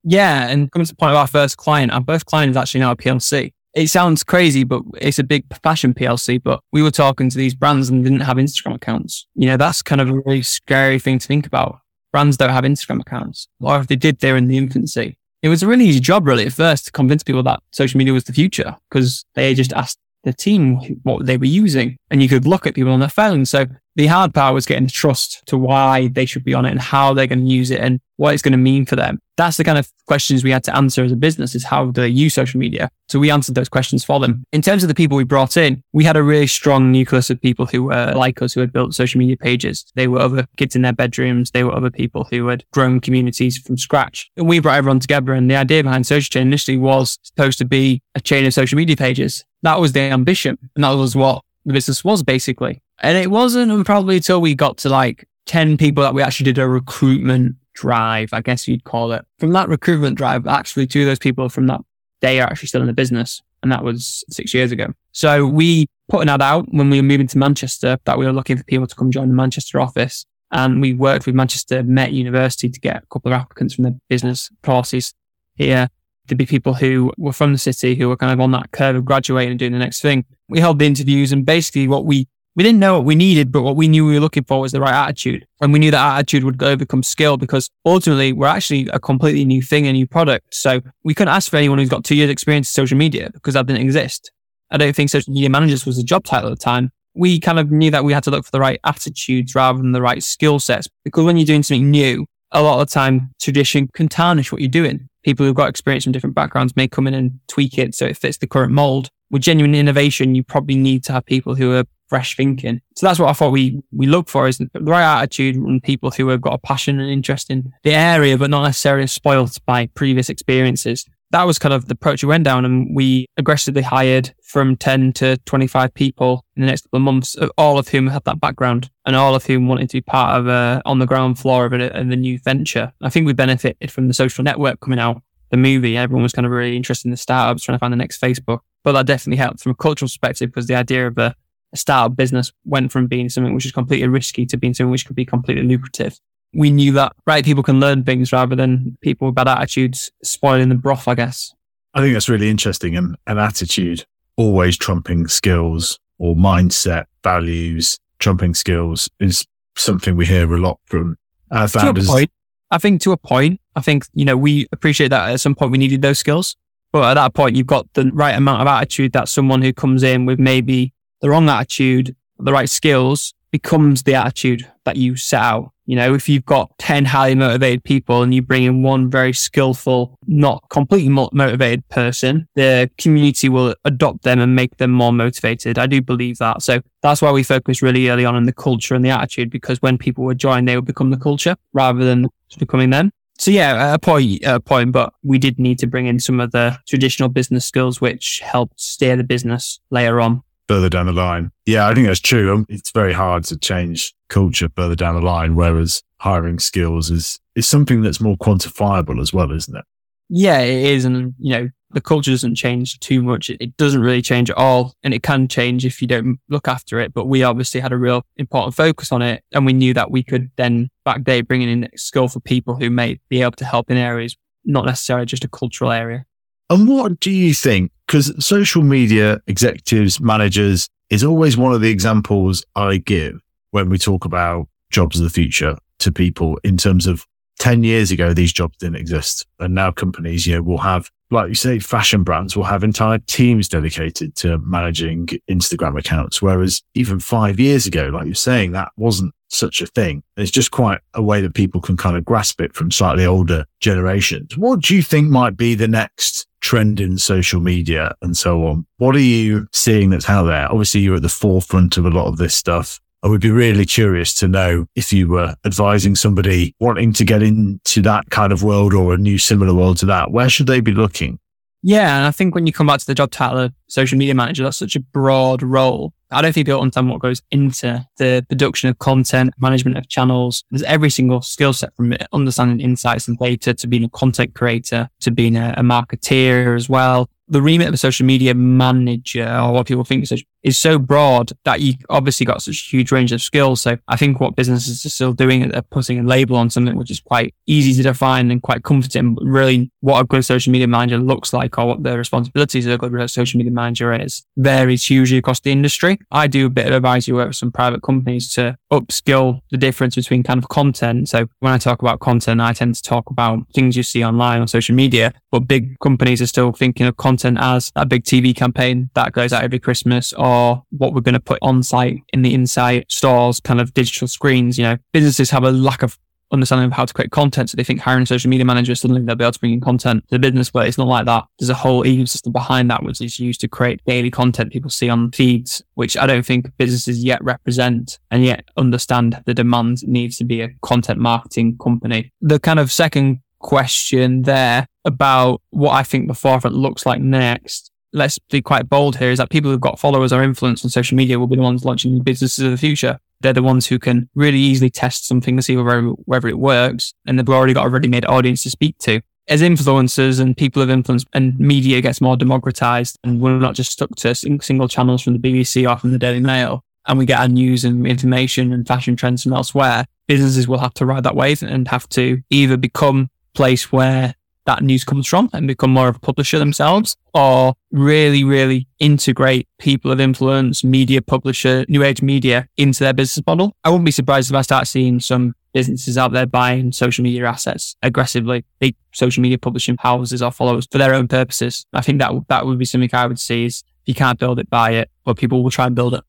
Yeah. 0.02 0.49
And 0.49 0.73
coming 0.73 0.87
to 0.87 0.92
the 0.92 0.97
point 0.97 1.11
of 1.11 1.16
our 1.16 1.26
first 1.26 1.59
client, 1.59 1.92
our 1.92 2.02
first 2.02 2.25
client 2.25 2.50
is 2.50 2.56
actually 2.56 2.80
now 2.80 2.92
a 2.92 2.97
PLC 2.97 3.52
it 3.75 3.88
sounds 3.88 4.23
crazy, 4.23 4.64
but 4.64 4.83
it's 5.00 5.19
a 5.19 5.25
big 5.25 5.45
fashion 5.62 5.95
PLC. 5.95 6.43
But 6.43 6.61
we 6.73 6.83
were 6.83 6.90
talking 6.90 7.28
to 7.31 7.37
these 7.37 7.54
brands 7.54 7.88
and 7.88 8.04
didn't 8.04 8.21
have 8.21 8.37
Instagram 8.37 8.76
accounts. 8.76 9.26
You 9.35 9.47
know, 9.47 9.57
that's 9.57 9.83
kind 9.83 10.00
of 10.00 10.09
a 10.09 10.21
really 10.21 10.43
scary 10.43 10.99
thing 10.99 11.19
to 11.19 11.26
think 11.26 11.47
about. 11.47 11.81
Brands 12.12 12.37
don't 12.37 12.50
have 12.50 12.64
Instagram 12.64 13.00
accounts. 13.00 13.49
Or 13.61 13.78
if 13.81 13.88
they 13.88 13.97
did, 13.97 14.21
they're 14.21 14.37
in 14.37 14.49
the 14.49 14.59
infancy. 14.59 15.19
It 15.43 15.49
was 15.49 15.62
a 15.62 15.66
really 15.66 15.85
easy 15.87 16.00
job, 16.00 16.26
really, 16.26 16.47
at 16.47 16.52
first 16.52 16.87
to 16.87 16.93
convince 16.93 17.23
people 17.23 17.43
that 17.43 17.61
social 17.73 17.99
media 17.99 18.14
was 18.14 18.25
the 18.25 18.33
future 18.33 18.76
because 18.88 19.25
they 19.35 19.52
just 19.54 19.73
asked 19.73 19.99
the 20.23 20.33
team 20.33 20.76
what 21.02 21.26
they 21.26 21.37
were 21.37 21.45
using 21.45 21.99
and 22.11 22.23
you 22.23 22.28
could 22.28 22.47
look 22.47 22.66
at 22.66 22.75
people 22.75 22.93
on 22.93 23.00
their 23.00 23.11
phone. 23.11 23.45
So 23.45 23.66
the 23.97 24.07
hard 24.07 24.35
part 24.35 24.55
was 24.55 24.67
getting 24.67 24.85
the 24.85 24.91
trust 24.91 25.43
to 25.47 25.57
why 25.57 26.09
they 26.09 26.27
should 26.27 26.45
be 26.45 26.55
on 26.55 26.65
it 26.65 26.71
and 26.71 26.81
how 26.81 27.15
they're 27.15 27.27
going 27.27 27.45
to 27.45 27.53
use 27.53 27.71
it 27.71 27.81
and 27.81 28.01
what 28.17 28.35
it's 28.35 28.43
going 28.43 28.53
to 28.53 28.59
mean 28.59 28.85
for 28.87 28.97
them 28.97 29.21
that's 29.37 29.57
the 29.57 29.65
kind 29.65 29.79
of 29.79 29.91
questions 30.07 30.45
we 30.45 30.51
had 30.51 30.65
to 30.65 30.77
answer 30.77 31.03
as 31.05 31.13
a 31.13 31.17
business 31.17 31.55
is 31.55 31.65
how 31.65 31.87
do 31.87 32.01
they 32.03 32.09
use 32.09 32.35
social 32.35 32.61
media? 32.61 32.91
So 33.09 33.19
we 33.19 33.31
answered 33.31 33.55
those 33.55 33.69
questions 33.69 34.05
for 34.05 34.21
them. 34.21 34.45
In 34.53 34.63
terms 34.63 34.85
of 34.85 34.89
the 34.89 34.95
people 34.95 35.17
we 35.17 35.25
brought 35.25 35.57
in, 35.57 35.83
we 35.93 36.05
had 36.05 36.17
a 36.17 36.23
really 36.23 36.47
strong 36.47 36.93
nucleus 36.93 37.31
of 37.31 37.41
people 37.41 37.67
who 37.67 37.85
were 37.85 38.13
like 38.15 38.41
us, 38.43 38.53
who 38.53 38.61
had 38.61 38.73
built 38.73 38.95
social 38.95 39.19
media 39.19 39.37
pages. 39.37 39.85
They 39.95 40.09
were 40.09 40.21
other 40.21 40.47
kids 40.57 40.77
in 40.77 40.83
their 40.83 40.93
bedrooms. 40.93 41.51
They 41.51 41.65
were 41.65 41.75
other 41.75 41.91
people 41.91 42.29
who 42.31 42.47
had 42.49 42.65
grown 42.73 43.01
communities 43.01 43.59
from 43.59 43.77
scratch. 43.77 44.31
And 44.37 44.49
we 44.49 44.61
brought 44.61 44.77
everyone 44.77 45.01
together. 45.01 45.33
And 45.33 45.51
the 45.51 45.57
idea 45.57 45.83
behind 45.83 46.07
Social 46.07 46.31
Chain 46.31 46.47
initially 46.47 46.79
was 46.79 47.19
supposed 47.23 47.59
to 47.59 47.65
be 47.65 48.03
a 48.15 48.21
chain 48.21 48.47
of 48.47 48.55
social 48.55 48.77
media 48.77 48.97
pages. 48.97 49.45
That 49.63 49.81
was 49.81 49.93
the 49.93 50.01
ambition. 50.01 50.59
And 50.75 50.85
that 50.85 50.91
was 50.91 51.17
what 51.17 51.43
the 51.65 51.73
business 51.73 52.05
was 52.05 52.23
basically. 52.23 52.83
And 53.03 53.19
it 53.19 53.31
wasn't 53.31 53.85
probably 53.87 54.17
until 54.17 54.41
we 54.41 54.55
got 54.55 54.79
to 54.79 54.89
like 54.89 55.27
10 55.47 55.77
people 55.77 56.03
that 56.03 56.15
we 56.15 56.23
actually 56.23 56.45
did 56.45 56.59
a 56.59 56.69
recruitment 56.69 57.57
drive, 57.75 58.31
I 58.33 58.41
guess 58.41 58.69
you'd 58.69 58.85
call 58.85 59.13
it. 59.13 59.25
From 59.39 59.53
that 59.53 59.69
recruitment 59.69 60.17
drive, 60.17 60.47
actually, 60.47 60.87
two 60.87 61.01
of 61.01 61.07
those 61.07 61.19
people 61.19 61.49
from 61.49 61.67
that 61.67 61.81
day 62.21 62.41
are 62.41 62.49
actually 62.49 62.69
still 62.69 62.81
in 62.81 62.87
the 62.87 62.93
business. 62.93 63.43
And 63.63 63.73
that 63.73 63.83
was 63.83 64.25
six 64.29 64.53
years 64.55 64.73
ago. 64.73 64.93
So 65.13 65.47
we 65.47 65.87
put 66.09 66.23
an 66.23 66.29
ad 66.29 66.43
out 66.43 66.67
when 66.71 66.91
we 66.91 66.99
were 66.99 67.07
moving 67.07 67.27
to 67.29 67.39
Manchester 67.39 67.99
that 68.05 68.19
we 68.19 68.27
were 68.27 68.33
looking 68.33 68.57
for 68.57 68.65
people 68.65 68.87
to 68.87 68.95
come 68.95 69.11
join 69.11 69.29
the 69.29 69.35
Manchester 69.35 69.81
office. 69.81 70.27
And 70.51 70.81
we 70.81 70.93
worked 70.93 71.27
with 71.27 71.35
Manchester 71.35 71.83
Met 71.83 72.13
University 72.13 72.69
to 72.69 72.79
get 72.81 73.03
a 73.03 73.07
couple 73.07 73.33
of 73.33 73.41
applicants 73.41 73.75
from 73.75 73.85
the 73.85 73.99
business 74.09 74.51
courses 74.63 75.15
here 75.57 75.89
to 76.29 76.35
be 76.35 76.47
people 76.47 76.75
who 76.75 77.13
were 77.19 77.33
from 77.33 77.53
the 77.53 77.59
city 77.59 77.95
who 77.95 78.09
were 78.09 78.17
kind 78.17 78.33
of 78.33 78.41
on 78.41 78.51
that 78.53 78.71
curve 78.73 78.97
of 78.97 79.05
graduating 79.05 79.51
and 79.51 79.59
doing 79.59 79.73
the 79.73 79.79
next 79.79 80.01
thing. 80.01 80.25
We 80.49 80.61
held 80.61 80.79
the 80.79 80.87
interviews 80.87 81.33
and 81.33 81.45
basically 81.45 81.89
what 81.89 82.05
we 82.05 82.29
we 82.56 82.62
didn't 82.62 82.78
know 82.78 82.94
what 82.94 83.04
we 83.04 83.14
needed, 83.14 83.50
but 83.50 83.62
what 83.62 83.76
we 83.76 83.88
knew 83.88 84.06
we 84.06 84.14
were 84.14 84.20
looking 84.20 84.44
for 84.44 84.61
was 84.61 84.73
the 84.73 84.80
right 84.80 84.94
attitude. 84.94 85.46
And 85.61 85.73
we 85.73 85.78
knew 85.78 85.90
that 85.90 86.18
attitude 86.18 86.44
would 86.44 86.58
go 86.58 86.76
become 86.76 87.02
skill 87.02 87.37
because 87.37 87.68
ultimately 87.84 88.32
we're 88.32 88.46
actually 88.46 88.88
a 88.92 89.00
completely 89.00 89.44
new 89.44 89.61
thing, 89.61 89.87
a 89.87 89.92
new 89.92 90.06
product. 90.06 90.54
So 90.54 90.80
we 91.02 91.14
couldn't 91.14 91.34
ask 91.34 91.50
for 91.50 91.56
anyone 91.56 91.78
who's 91.78 91.88
got 91.88 92.04
two 92.04 92.14
years 92.14 92.30
experience 92.30 92.70
in 92.70 92.75
social 92.75 92.96
media 92.96 93.30
because 93.32 93.54
that 93.54 93.66
didn't 93.66 93.82
exist. 93.82 94.30
I 94.70 94.76
don't 94.76 94.94
think 94.94 95.11
social 95.11 95.32
media 95.32 95.50
managers 95.50 95.84
was 95.84 95.99
a 95.99 96.04
job 96.04 96.25
title 96.25 96.50
at 96.50 96.58
the 96.58 96.64
time. 96.64 96.90
We 97.14 97.40
kind 97.40 97.58
of 97.58 97.70
knew 97.70 97.90
that 97.90 98.04
we 98.04 98.12
had 98.12 98.25
to 98.25 98.30
look 98.30 98.44
for 98.44 98.50
the 98.50 98.61
right 98.61 98.80
attitudes 98.84 99.54
rather 99.54 99.78
than 99.78 99.92
the 99.92 100.02
right 100.02 100.23
skill 100.23 100.58
sets 100.58 100.88
because 101.04 101.25
when 101.25 101.37
you're 101.37 101.46
doing 101.46 101.62
something 101.62 101.90
new, 101.90 102.26
a 102.52 102.62
lot 102.62 102.80
of 102.80 102.88
the 102.88 102.94
time 102.94 103.30
tradition 103.40 103.88
can 103.94 104.08
tarnish 104.08 104.52
what 104.52 104.61
you're 104.61 104.70
doing. 104.70 105.08
People 105.25 105.44
who've 105.44 105.54
got 105.54 105.68
experience 105.68 106.04
from 106.04 106.12
different 106.12 106.34
backgrounds 106.37 106.76
may 106.76 106.87
come 106.87 107.06
in 107.06 107.14
and 107.14 107.40
tweak 107.49 107.78
it 107.78 107.94
so 107.94 108.06
it 108.06 108.16
fits 108.16 108.38
the 108.38 108.46
current 108.46 108.73
mold. 108.73 109.08
With 109.30 109.42
genuine 109.42 109.75
innovation, 109.75 110.34
you 110.34 110.44
probably 110.44 110.76
need 110.76 111.02
to 111.04 111.12
have 111.12 111.25
people 111.25 111.54
who 111.54 111.73
are 111.73 111.84
fresh 112.08 112.37
thinking. 112.37 112.80
So 112.96 113.06
that's 113.06 113.18
what 113.18 113.28
I 113.28 113.32
thought 113.32 113.50
we 113.50 113.82
we 113.92 114.06
look 114.06 114.28
for 114.28 114.49
is 114.49 114.58
the 114.58 114.68
right 114.80 115.18
attitude 115.18 115.56
and 115.56 115.82
people 115.82 116.11
who 116.11 116.28
have 116.28 116.40
got 116.40 116.54
a 116.54 116.58
passion 116.58 117.00
and 117.00 117.11
interest 117.11 117.50
in 117.50 117.73
the 117.82 117.92
area, 117.92 118.38
but 118.38 118.50
not 118.50 118.64
necessarily 118.64 119.06
spoilt 119.06 119.58
by 119.66 119.87
previous 119.87 120.28
experiences. 120.28 121.06
That 121.30 121.44
was 121.44 121.58
kind 121.58 121.73
of 121.73 121.87
the 121.87 121.94
approach 121.94 122.23
we 122.23 122.28
went 122.28 122.44
down, 122.44 122.64
and 122.64 122.94
we 122.94 123.26
aggressively 123.37 123.82
hired 123.82 124.32
from 124.42 124.76
10 124.76 125.14
to 125.14 125.37
25 125.38 125.92
people 125.94 126.44
in 126.54 126.61
the 126.61 126.66
next 126.66 126.82
couple 126.82 126.99
of 126.99 127.02
months, 127.02 127.37
all 127.58 127.76
of 127.76 127.88
whom 127.88 128.06
had 128.06 128.23
that 128.25 128.40
background 128.40 128.88
and 129.04 129.16
all 129.16 129.34
of 129.34 129.44
whom 129.44 129.66
wanted 129.66 129.90
to 129.90 129.96
be 129.96 130.00
part 130.00 130.38
of 130.38 130.46
a, 130.46 130.80
on 130.84 131.00
the 131.00 131.06
ground 131.06 131.40
floor 131.40 131.66
of 131.66 131.73
a, 131.73 131.90
of 131.99 132.08
the 132.08 132.14
new 132.14 132.38
venture. 132.38 132.92
I 133.02 133.08
think 133.08 133.26
we 133.26 133.32
benefited 133.32 133.90
from 133.90 134.06
the 134.06 134.14
social 134.14 134.44
network 134.44 134.78
coming 134.78 135.00
out, 135.00 135.23
the 135.50 135.56
movie. 135.56 135.96
Everyone 135.96 136.23
was 136.23 136.32
kind 136.32 136.46
of 136.46 136.52
really 136.52 136.76
interested 136.76 137.08
in 137.08 137.11
the 137.11 137.16
startups, 137.16 137.64
trying 137.64 137.75
to 137.75 137.80
find 137.80 137.92
the 137.92 137.96
next 137.96 138.20
Facebook. 138.20 138.61
But 138.84 138.92
that 138.92 139.06
definitely 139.06 139.38
helped 139.38 139.61
from 139.61 139.73
a 139.73 139.75
cultural 139.75 140.06
perspective 140.06 140.50
because 140.50 140.68
the 140.68 140.76
idea 140.76 141.08
of 141.08 141.18
a 141.18 141.34
a 141.75 141.76
startup 141.76 142.16
business 142.16 142.52
went 142.64 142.93
from 142.93 143.07
being 143.07 143.28
something 143.28 143.54
which 143.54 143.66
is 143.66 143.73
completely 143.73 144.09
risky 144.09 144.47
to 144.47 144.57
being 144.57 144.73
something 144.73 144.90
which 144.90 145.07
could 145.07 145.16
be 145.16 145.26
completely 145.26 145.64
lucrative. 145.64 146.19
We 146.54 146.71
knew 146.71 146.93
that 146.93 147.12
right 147.26 147.45
people 147.45 147.64
can 147.64 147.81
learn 147.81 148.04
things 148.04 148.33
rather 148.33 148.54
than 148.54 148.97
people 149.00 149.26
with 149.26 149.35
bad 149.35 149.49
attitudes 149.49 150.11
spoiling 150.23 150.69
the 150.69 150.76
broth, 150.76 151.09
I 151.09 151.16
guess. 151.16 151.52
I 151.93 152.00
think 152.00 152.14
that's 152.14 152.28
really 152.28 152.49
interesting. 152.49 152.97
And 152.97 153.16
an 153.26 153.38
attitude 153.38 154.04
always 154.37 154.78
trumping 154.78 155.26
skills 155.26 155.99
or 156.19 156.37
mindset, 156.37 157.04
values, 157.23 157.99
trumping 158.21 158.54
skills 158.54 159.11
is 159.21 159.45
something 159.76 160.16
we 160.16 160.26
hear 160.26 160.52
a 160.54 160.59
lot 160.59 160.78
from 160.87 161.16
our 161.50 161.66
founders. 161.66 162.07
Point, 162.07 162.31
I 162.71 162.78
think 162.78 163.00
to 163.02 163.12
a 163.12 163.16
point, 163.16 163.61
I 163.75 163.81
think, 163.81 164.07
you 164.14 164.25
know, 164.25 164.37
we 164.37 164.69
appreciate 164.73 165.09
that 165.09 165.31
at 165.31 165.40
some 165.40 165.57
point 165.57 165.73
we 165.73 165.78
needed 165.78 166.02
those 166.02 166.21
skills. 166.21 166.57
But 166.93 167.11
at 167.11 167.14
that 167.14 167.35
point, 167.35 167.57
you've 167.57 167.66
got 167.66 167.93
the 167.95 168.09
right 168.14 168.37
amount 168.37 168.62
of 168.62 168.69
attitude 168.69 169.14
that 169.14 169.28
someone 169.28 169.62
who 169.62 169.73
comes 169.73 170.04
in 170.04 170.26
with 170.26 170.38
maybe 170.38 170.94
the 171.25 171.31
wrong 171.31 171.49
attitude, 171.49 172.14
the 172.38 172.52
right 172.52 172.69
skills 172.69 173.33
becomes 173.50 174.02
the 174.02 174.14
attitude 174.14 174.71
that 174.85 174.97
you 174.97 175.16
set 175.16 175.40
out. 175.40 175.73
You 175.87 175.97
know, 175.97 176.12
if 176.12 176.28
you've 176.28 176.45
got 176.45 176.76
10 176.81 177.07
highly 177.07 177.35
motivated 177.35 177.83
people 177.83 178.23
and 178.23 178.35
you 178.35 178.43
bring 178.43 178.64
in 178.64 178.83
one 178.83 179.09
very 179.09 179.33
skillful, 179.33 180.19
not 180.26 180.62
completely 180.69 181.09
motivated 181.09 181.88
person, 181.88 182.47
the 182.57 182.90
community 182.99 183.49
will 183.49 183.75
adopt 183.87 184.25
them 184.25 184.38
and 184.38 184.54
make 184.54 184.76
them 184.76 184.90
more 184.90 185.14
motivated. 185.14 185.78
I 185.78 185.87
do 185.87 186.02
believe 186.02 186.37
that. 186.38 186.61
So 186.61 186.83
that's 187.00 187.23
why 187.23 187.33
we 187.33 187.43
focus 187.43 187.81
really 187.81 188.11
early 188.11 188.26
on 188.26 188.37
in 188.37 188.45
the 188.45 188.52
culture 188.52 188.95
and 188.95 189.02
the 189.02 189.09
attitude, 189.09 189.49
because 189.49 189.81
when 189.81 189.97
people 189.97 190.25
would 190.25 190.37
join, 190.37 190.66
they 190.66 190.76
would 190.76 190.85
become 190.85 191.09
the 191.09 191.16
culture 191.16 191.57
rather 191.73 192.04
than 192.04 192.28
becoming 192.59 192.90
them. 192.90 193.12
So 193.38 193.50
yeah, 193.50 193.95
a 193.95 193.99
point, 193.99 194.43
a 194.45 194.61
point, 194.61 194.93
but 194.93 195.14
we 195.23 195.38
did 195.38 195.59
need 195.59 195.78
to 195.78 195.87
bring 195.87 196.07
in 196.07 196.21
some 196.21 196.38
of 196.38 196.52
the 196.52 196.78
traditional 196.87 197.31
business 197.31 197.64
skills, 197.64 198.00
which 198.00 198.40
helped 198.45 198.78
steer 198.78 199.16
the 199.16 199.25
business 199.25 199.81
later 199.90 200.21
on 200.21 200.44
further 200.68 200.88
down 200.88 201.06
the 201.06 201.12
line. 201.12 201.50
Yeah, 201.66 201.88
I 201.88 201.94
think 201.94 202.06
that's 202.06 202.21
true. 202.21 202.52
Um, 202.52 202.66
it's 202.68 202.90
very 202.90 203.12
hard 203.12 203.44
to 203.44 203.59
change 203.59 204.14
culture 204.28 204.68
further 204.75 204.97
down 204.97 205.14
the 205.14 205.21
line, 205.21 205.54
whereas 205.54 206.02
hiring 206.18 206.59
skills 206.59 207.11
is, 207.11 207.38
is 207.54 207.66
something 207.66 208.02
that's 208.02 208.21
more 208.21 208.37
quantifiable 208.37 209.21
as 209.21 209.33
well, 209.33 209.52
isn't 209.52 209.76
it? 209.76 209.85
Yeah, 210.28 210.61
it 210.61 210.85
is. 210.87 211.04
And, 211.04 211.35
you 211.38 211.52
know, 211.52 211.68
the 211.90 212.00
culture 212.00 212.30
doesn't 212.30 212.56
change 212.56 212.99
too 213.00 213.23
much. 213.23 213.50
It 213.50 213.76
doesn't 213.76 214.00
really 214.00 214.23
change 214.23 214.50
at 214.50 214.56
all. 214.56 214.94
And 215.02 215.14
it 215.14 215.23
can 215.23 215.49
change 215.49 215.85
if 215.85 216.00
you 216.00 216.09
don't 216.09 216.38
look 216.49 216.66
after 216.66 216.99
it. 216.99 217.12
But 217.12 217.26
we 217.26 217.42
obviously 217.42 217.80
had 217.80 217.92
a 217.92 217.97
real 217.97 218.25
important 218.37 218.75
focus 218.75 219.12
on 219.12 219.23
it. 219.23 219.44
And 219.52 219.66
we 219.66 219.73
knew 219.73 219.94
that 219.94 220.11
we 220.11 220.23
could 220.23 220.50
then 220.56 220.88
backdate 221.06 221.47
bringing 221.47 221.68
in 221.68 221.88
skillful 221.94 222.40
people 222.40 222.75
who 222.75 222.90
may 222.90 223.21
be 223.28 223.42
able 223.42 223.52
to 223.52 223.64
help 223.64 223.90
in 223.90 223.97
areas, 223.97 224.37
not 224.64 224.87
necessarily 224.87 225.26
just 225.26 225.44
a 225.44 225.49
cultural 225.49 225.92
area. 225.92 226.25
And 226.71 226.88
what 226.88 227.21
do 227.21 227.30
you 227.30 227.54
think? 227.54 227.92
Because 228.06 228.33
social 228.44 228.83
media 228.83 229.40
executives, 229.47 230.21
managers 230.21 230.88
is 231.11 231.25
always 231.25 231.56
one 231.56 231.73
of 231.73 231.80
the 231.80 231.90
examples 231.90 232.64
I 232.75 232.99
give 232.99 233.40
when 233.71 233.90
we 233.90 233.99
talk 233.99 234.25
about 234.25 234.68
jobs 234.90 235.18
of 235.18 235.25
the 235.25 235.30
future 235.30 235.76
to 235.99 236.12
people 236.12 236.59
in 236.64 236.76
terms 236.76 237.06
of 237.06 237.26
10 237.59 237.83
years 237.83 238.11
ago, 238.11 238.33
these 238.33 238.52
jobs 238.52 238.76
didn't 238.78 238.97
exist. 238.97 239.47
And 239.61 239.75
now 239.75 239.90
companies, 239.90 240.47
you 240.47 240.54
know, 240.54 240.62
will 240.62 240.78
have, 240.78 241.11
like 241.30 241.49
you 241.49 241.54
say, 241.54 241.78
fashion 241.78 242.23
brands 242.23 242.56
will 242.56 242.64
have 242.64 242.85
entire 242.85 243.18
teams 243.18 243.68
dedicated 243.68 244.35
to 244.37 244.59
managing 244.59 245.28
Instagram 245.50 245.99
accounts. 245.99 246.42
Whereas 246.42 246.83
even 246.94 247.21
five 247.21 247.61
years 247.61 247.87
ago, 247.87 248.11
like 248.12 248.26
you're 248.26 248.35
saying, 248.35 248.73
that 248.73 248.92
wasn't 248.97 249.35
such 249.49 249.80
a 249.80 249.87
thing. 249.87 250.23
It's 250.37 250.50
just 250.50 250.73
quite 250.73 251.00
a 251.14 251.23
way 251.23 251.40
that 251.40 251.54
people 251.54 251.80
can 251.80 251.97
kind 251.97 252.16
of 252.16 252.25
grasp 252.25 252.61
it 252.61 252.75
from 252.75 252.90
slightly 252.90 253.25
older 253.25 253.64
generations. 253.80 254.56
What 254.59 254.80
do 254.80 254.97
you 254.97 255.02
think 255.02 255.30
might 255.30 255.56
be 255.56 255.75
the 255.75 255.88
next 255.88 256.47
trend 256.64 256.99
in 256.99 257.18
social 257.18 257.61
media 257.61 258.14
and 258.23 258.37
so 258.37 258.66
on? 258.66 258.87
What 258.97 259.14
are 259.14 259.21
you 259.21 259.68
seeing 259.73 260.11
that's 260.11 260.28
out 260.28 260.44
there? 260.44 260.71
Obviously, 260.71 261.02
you're 261.02 261.16
at 261.16 261.23
the 261.23 261.28
forefront 261.28 261.99
of 261.99 262.06
a 262.06 262.11
lot 262.11 262.26
of 262.26 262.38
this 262.38 262.54
stuff. 262.54 263.00
I 263.23 263.28
would 263.28 263.40
be 263.40 263.50
really 263.50 263.87
curious 263.87 264.35
to 264.35 264.49
know 264.49 264.87
if 264.94 265.12
you 265.12 265.28
were 265.28 265.54
advising 265.64 266.16
somebody 266.16 266.75
wanting 266.80 267.12
to 267.14 267.25
get 267.25 267.42
into 267.42 268.02
that 268.02 268.30
kind 268.30 268.52
of 268.52 268.62
world 268.62 268.94
or 268.94 269.14
a 269.14 269.18
new 269.18 269.38
similar 269.38 269.75
world 269.75 269.99
to 269.99 270.06
that. 270.06 270.30
Where 270.30 270.49
should 270.49 270.66
they 270.66 270.80
be 270.80 270.92
looking? 270.92 271.38
Yeah. 271.83 272.16
And 272.16 272.26
I 272.26 272.30
think 272.30 272.54
when 272.54 272.66
you 272.66 272.73
come 272.73 272.87
back 272.87 273.00
to 273.00 273.06
the 273.06 273.14
job 273.14 273.30
title 273.30 273.59
of 273.59 273.73
social 273.88 274.16
media 274.16 274.35
manager, 274.35 274.64
that's 274.64 274.78
such 274.78 274.97
a 274.97 275.00
broad 275.00 275.62
role 275.62 276.14
I 276.35 276.43
don't 276.43 276.53
think 276.53 276.67
people 276.67 276.81
understand 276.81 277.11
what 277.11 277.21
goes 277.21 277.43
into 277.50 278.07
the 278.19 278.45
production 278.49 278.88
of 278.88 278.99
content, 278.99 279.55
management 279.59 279.97
of 279.97 280.09
channels. 280.09 280.64
There's 280.71 280.83
every 280.83 281.11
single 281.11 281.43
skill 281.43 281.73
set 281.73 281.95
from 281.97 282.14
understanding 282.33 282.81
insights 282.81 283.29
and 283.29 283.38
data 283.38 283.75
to 283.75 283.87
being 283.87 284.05
a 284.05 284.09
content 284.09 284.55
creator 284.55 285.09
to 285.21 285.31
being 285.31 285.57
a, 285.57 285.75
a 285.76 285.83
marketeer 285.83 286.76
as 286.76 286.88
well 286.88 287.29
the 287.49 287.61
remit 287.61 287.88
of 287.88 287.95
a 287.95 287.99
social 287.99 288.25
media 288.25 288.55
manager 288.55 289.47
or 289.47 289.73
what 289.73 289.87
people 289.87 290.05
think 290.05 290.23
is, 290.23 290.45
is 290.64 290.78
so 290.78 290.99
broad 290.99 291.52
that 291.64 291.80
you 291.80 291.92
obviously 292.09 292.47
got 292.47 292.62
such 292.62 292.87
a 292.87 292.90
huge 292.97 293.12
range 293.12 293.30
of 293.33 293.42
skills. 293.42 293.83
So 293.83 293.99
I 294.09 294.16
think 294.16 294.40
what 294.40 294.56
businesses 294.56 295.04
are 295.04 295.11
still 295.11 295.35
doing 295.35 295.62
is 295.62 295.71
they're 295.71 295.83
putting 295.83 296.18
a 296.18 296.23
label 296.23 296.56
on 296.56 296.71
something 296.71 296.97
which 296.97 297.11
is 297.11 297.21
quite 297.21 297.54
easy 297.66 297.94
to 297.94 298.02
define 298.02 298.50
and 298.50 298.62
quite 298.62 298.83
comforting. 298.83 299.37
Really 299.42 299.92
what 300.00 300.21
a 300.21 300.25
good 300.25 300.44
social 300.44 300.73
media 300.73 300.88
manager 300.88 301.18
looks 301.18 301.52
like 301.52 301.78
or 301.78 301.87
what 301.87 302.02
the 302.02 302.16
responsibilities 302.16 302.87
of 302.87 302.92
a 302.92 303.09
good 303.09 303.30
social 303.30 303.59
media 303.59 303.73
manager 303.73 304.12
is 304.12 304.44
varies 304.56 305.04
hugely 305.04 305.37
across 305.37 305.61
the 305.61 305.71
industry. 305.71 306.18
I 306.30 306.47
do 306.47 306.66
a 306.66 306.71
bit 306.71 306.87
of 306.87 306.94
advisory 306.94 307.35
work 307.35 307.49
with 307.49 307.56
some 307.56 307.71
private 307.71 308.02
companies 308.02 308.52
to 308.54 308.76
upskill 308.90 309.61
the 309.71 309.76
difference 309.76 310.14
between 310.14 310.42
kind 310.42 310.59
of 310.59 310.68
content. 310.68 311.28
So 311.28 311.47
when 311.61 311.73
I 311.73 311.78
talk 311.78 312.00
about 312.00 312.21
content, 312.21 312.61
I 312.62 312.73
tend 312.73 312.94
to 312.94 313.02
talk 313.02 313.28
about 313.28 313.59
things 313.75 313.97
you 313.97 314.02
see 314.02 314.25
online 314.25 314.62
on 314.62 314.68
social 314.68 314.94
media, 314.94 315.35
but 315.50 315.61
big 315.61 315.99
companies 316.00 316.40
are 316.40 316.47
still 316.47 316.73
thinking 316.73 317.06
of 317.06 317.18
content 317.18 317.59
as 317.61 317.92
a 317.97 318.06
big 318.06 318.25
TV 318.25 318.56
campaign 318.56 319.11
that 319.14 319.33
goes 319.33 319.52
out 319.52 319.62
every 319.62 319.78
Christmas 319.78 320.33
or 320.33 320.53
what 320.90 321.14
we're 321.14 321.20
going 321.20 321.34
to 321.34 321.40
put 321.40 321.58
on 321.62 321.82
site 321.82 322.18
in 322.32 322.42
the 322.42 322.54
inside 322.54 323.06
stores, 323.08 323.61
kind 323.61 323.80
of 323.80 323.94
digital 323.94 324.28
screens. 324.28 324.78
You 324.78 324.84
know, 324.84 324.96
businesses 325.12 325.50
have 325.50 325.64
a 325.64 325.70
lack 325.70 326.02
of 326.02 326.18
understanding 326.54 326.87
of 326.87 326.92
how 326.92 327.04
to 327.04 327.12
create 327.12 327.30
content. 327.30 327.68
So 327.68 327.76
they 327.76 327.84
think 327.84 328.00
hiring 328.00 328.23
a 328.23 328.26
social 328.26 328.49
media 328.49 328.64
manager, 328.64 328.94
suddenly 328.94 329.23
they'll 329.23 329.37
be 329.37 329.44
able 329.44 329.52
to 329.52 329.58
bring 329.58 329.73
in 329.73 329.80
content 329.80 330.25
to 330.28 330.34
the 330.34 330.38
business, 330.38 330.70
but 330.70 330.87
it's 330.87 330.96
not 330.96 331.08
like 331.08 331.26
that. 331.26 331.44
There's 331.58 331.68
a 331.68 331.75
whole 331.75 332.04
ecosystem 332.04 332.52
behind 332.52 332.90
that, 332.90 333.02
which 333.02 333.20
is 333.20 333.38
used 333.38 333.61
to 333.61 333.68
create 333.68 334.00
daily 334.06 334.30
content 334.30 334.73
people 334.73 334.90
see 334.90 335.11
on 335.11 335.32
feeds, 335.32 335.82
which 335.94 336.16
I 336.16 336.26
don't 336.26 336.46
think 336.46 336.75
businesses 336.78 337.23
yet 337.23 337.42
represent 337.44 338.18
and 338.30 338.44
yet 338.44 338.64
understand 338.76 339.42
the 339.44 339.54
demand 339.54 340.06
needs 340.06 340.38
to 340.38 340.44
be 340.44 340.61
a 340.62 340.70
content 340.82 341.18
marketing 341.18 341.76
company. 341.82 342.32
The 342.40 342.61
kind 342.61 342.78
of 342.78 342.92
second 342.92 343.40
question 343.58 344.42
there 344.42 344.87
about 345.04 345.61
what 345.70 345.92
I 345.92 346.02
think 346.02 346.28
the 346.28 346.34
forefront 346.34 346.76
looks 346.76 347.04
like 347.04 347.20
next 347.20 347.90
let's 348.14 348.38
be 348.38 348.62
quite 348.62 348.88
bold 348.88 349.16
here 349.16 349.30
is 349.30 349.38
that 349.38 349.50
people 349.50 349.71
who've 349.71 349.80
got 349.80 349.99
followers 349.99 350.33
or 350.33 350.42
influence 350.42 350.85
on 350.85 350.90
social 350.90 351.16
media 351.16 351.38
will 351.38 351.49
be 351.49 351.56
the 351.56 351.62
ones 351.62 351.85
launching 351.85 352.23
businesses 352.23 352.64
of 352.64 352.71
the 352.71 352.78
future. 352.78 353.18
They're 353.40 353.52
the 353.52 353.62
ones 353.62 353.87
who 353.87 353.99
can 353.99 354.30
really 354.35 354.59
easily 354.59 354.88
test 354.88 355.26
something 355.26 355.56
to 355.56 355.62
see 355.62 355.76
whether, 355.76 356.02
whether 356.02 356.49
it 356.49 356.59
works. 356.59 357.12
And 357.26 357.38
they've 357.38 357.49
already 357.49 357.75
got 357.75 357.87
a 357.87 357.90
ready 357.90 358.09
made 358.09 358.25
audience 358.25 358.62
to 358.62 358.71
speak 358.71 358.97
to. 358.99 359.21
As 359.49 359.61
influencers 359.61 360.40
and 360.40 360.56
people 360.56 360.80
of 360.80 360.88
influence 360.88 361.26
and 361.35 361.59
media 361.59 362.00
gets 362.00 362.21
more 362.21 362.37
democratized 362.37 363.18
and 363.25 363.40
we're 363.40 363.59
not 363.59 363.75
just 363.75 363.92
stuck 363.92 364.14
to 364.16 364.35
single 364.35 364.88
channels 364.88 365.21
from 365.21 365.35
the 365.35 365.38
BBC 365.38 365.90
or 365.90 365.99
from 365.99 366.12
the 366.12 366.18
Daily 366.18 366.40
Mail 366.40 366.83
and 367.06 367.18
we 367.18 367.26
get 367.26 367.40
our 367.40 367.49
news 367.49 367.85
and 367.85 368.06
information 368.06 368.73
and 368.73 368.87
fashion 368.87 369.16
trends 369.16 369.42
from 369.42 369.52
elsewhere, 369.52 370.06
businesses 370.26 370.66
will 370.66 370.78
have 370.78 370.94
to 370.94 371.04
ride 371.04 371.25
that 371.25 371.37
wave 371.37 371.62
and 371.62 371.88
have 371.88 372.09
to 372.11 372.40
either 372.49 372.78
become 372.78 373.28
place 373.54 373.92
where 373.92 374.35
that 374.66 374.83
news 374.83 375.04
comes 375.04 375.26
from 375.26 375.50
and 375.52 375.66
become 375.66 375.90
more 375.90 376.09
of 376.09 376.16
a 376.16 376.21
publisher 376.21 376.59
themselves 376.59 377.16
or 377.33 377.75
really, 377.90 378.44
really 378.44 378.87
integrate 378.99 379.68
people 379.78 380.11
of 380.11 380.21
influence, 380.21 380.83
media 380.83 381.21
publisher, 381.21 381.85
new 381.88 382.02
age 382.02 382.23
media 382.23 382.68
into 382.76 383.04
their 383.04 383.12
business 383.12 383.44
model. 383.47 383.76
I 383.85 383.90
wouldn't 383.90 384.06
be 384.06 384.11
surprised 384.11 384.50
if 384.50 384.56
I 384.56 384.62
start 384.62 384.87
seeing 384.87 385.21
some 385.21 385.54
businesses 385.73 386.16
out 386.16 386.33
there 386.33 386.47
buying 386.47 386.92
social 386.92 387.23
media 387.23 387.44
assets 387.47 387.97
aggressively, 388.02 388.64
big 388.78 388.94
social 389.12 389.42
media 389.42 389.59
publishing 389.59 389.97
houses 389.99 390.40
or 390.40 390.50
followers 390.50 390.87
for 390.90 390.99
their 390.99 391.14
own 391.14 391.28
purposes. 391.28 391.85
I 391.92 392.00
think 392.00 392.21
that 392.21 392.33
that 392.49 392.64
would 392.64 392.78
be 392.78 392.85
something 392.85 393.11
I 393.12 393.26
would 393.26 393.40
see 393.40 393.64
is 393.64 393.83
if 394.02 394.09
you 394.09 394.14
can't 394.14 394.38
build 394.38 394.59
it, 394.59 394.71
buy 394.71 394.92
it, 394.92 395.11
but 395.25 395.37
people 395.37 395.62
will 395.62 395.71
try 395.71 395.87
and 395.87 395.94
build 395.94 396.14
it. 396.14 396.23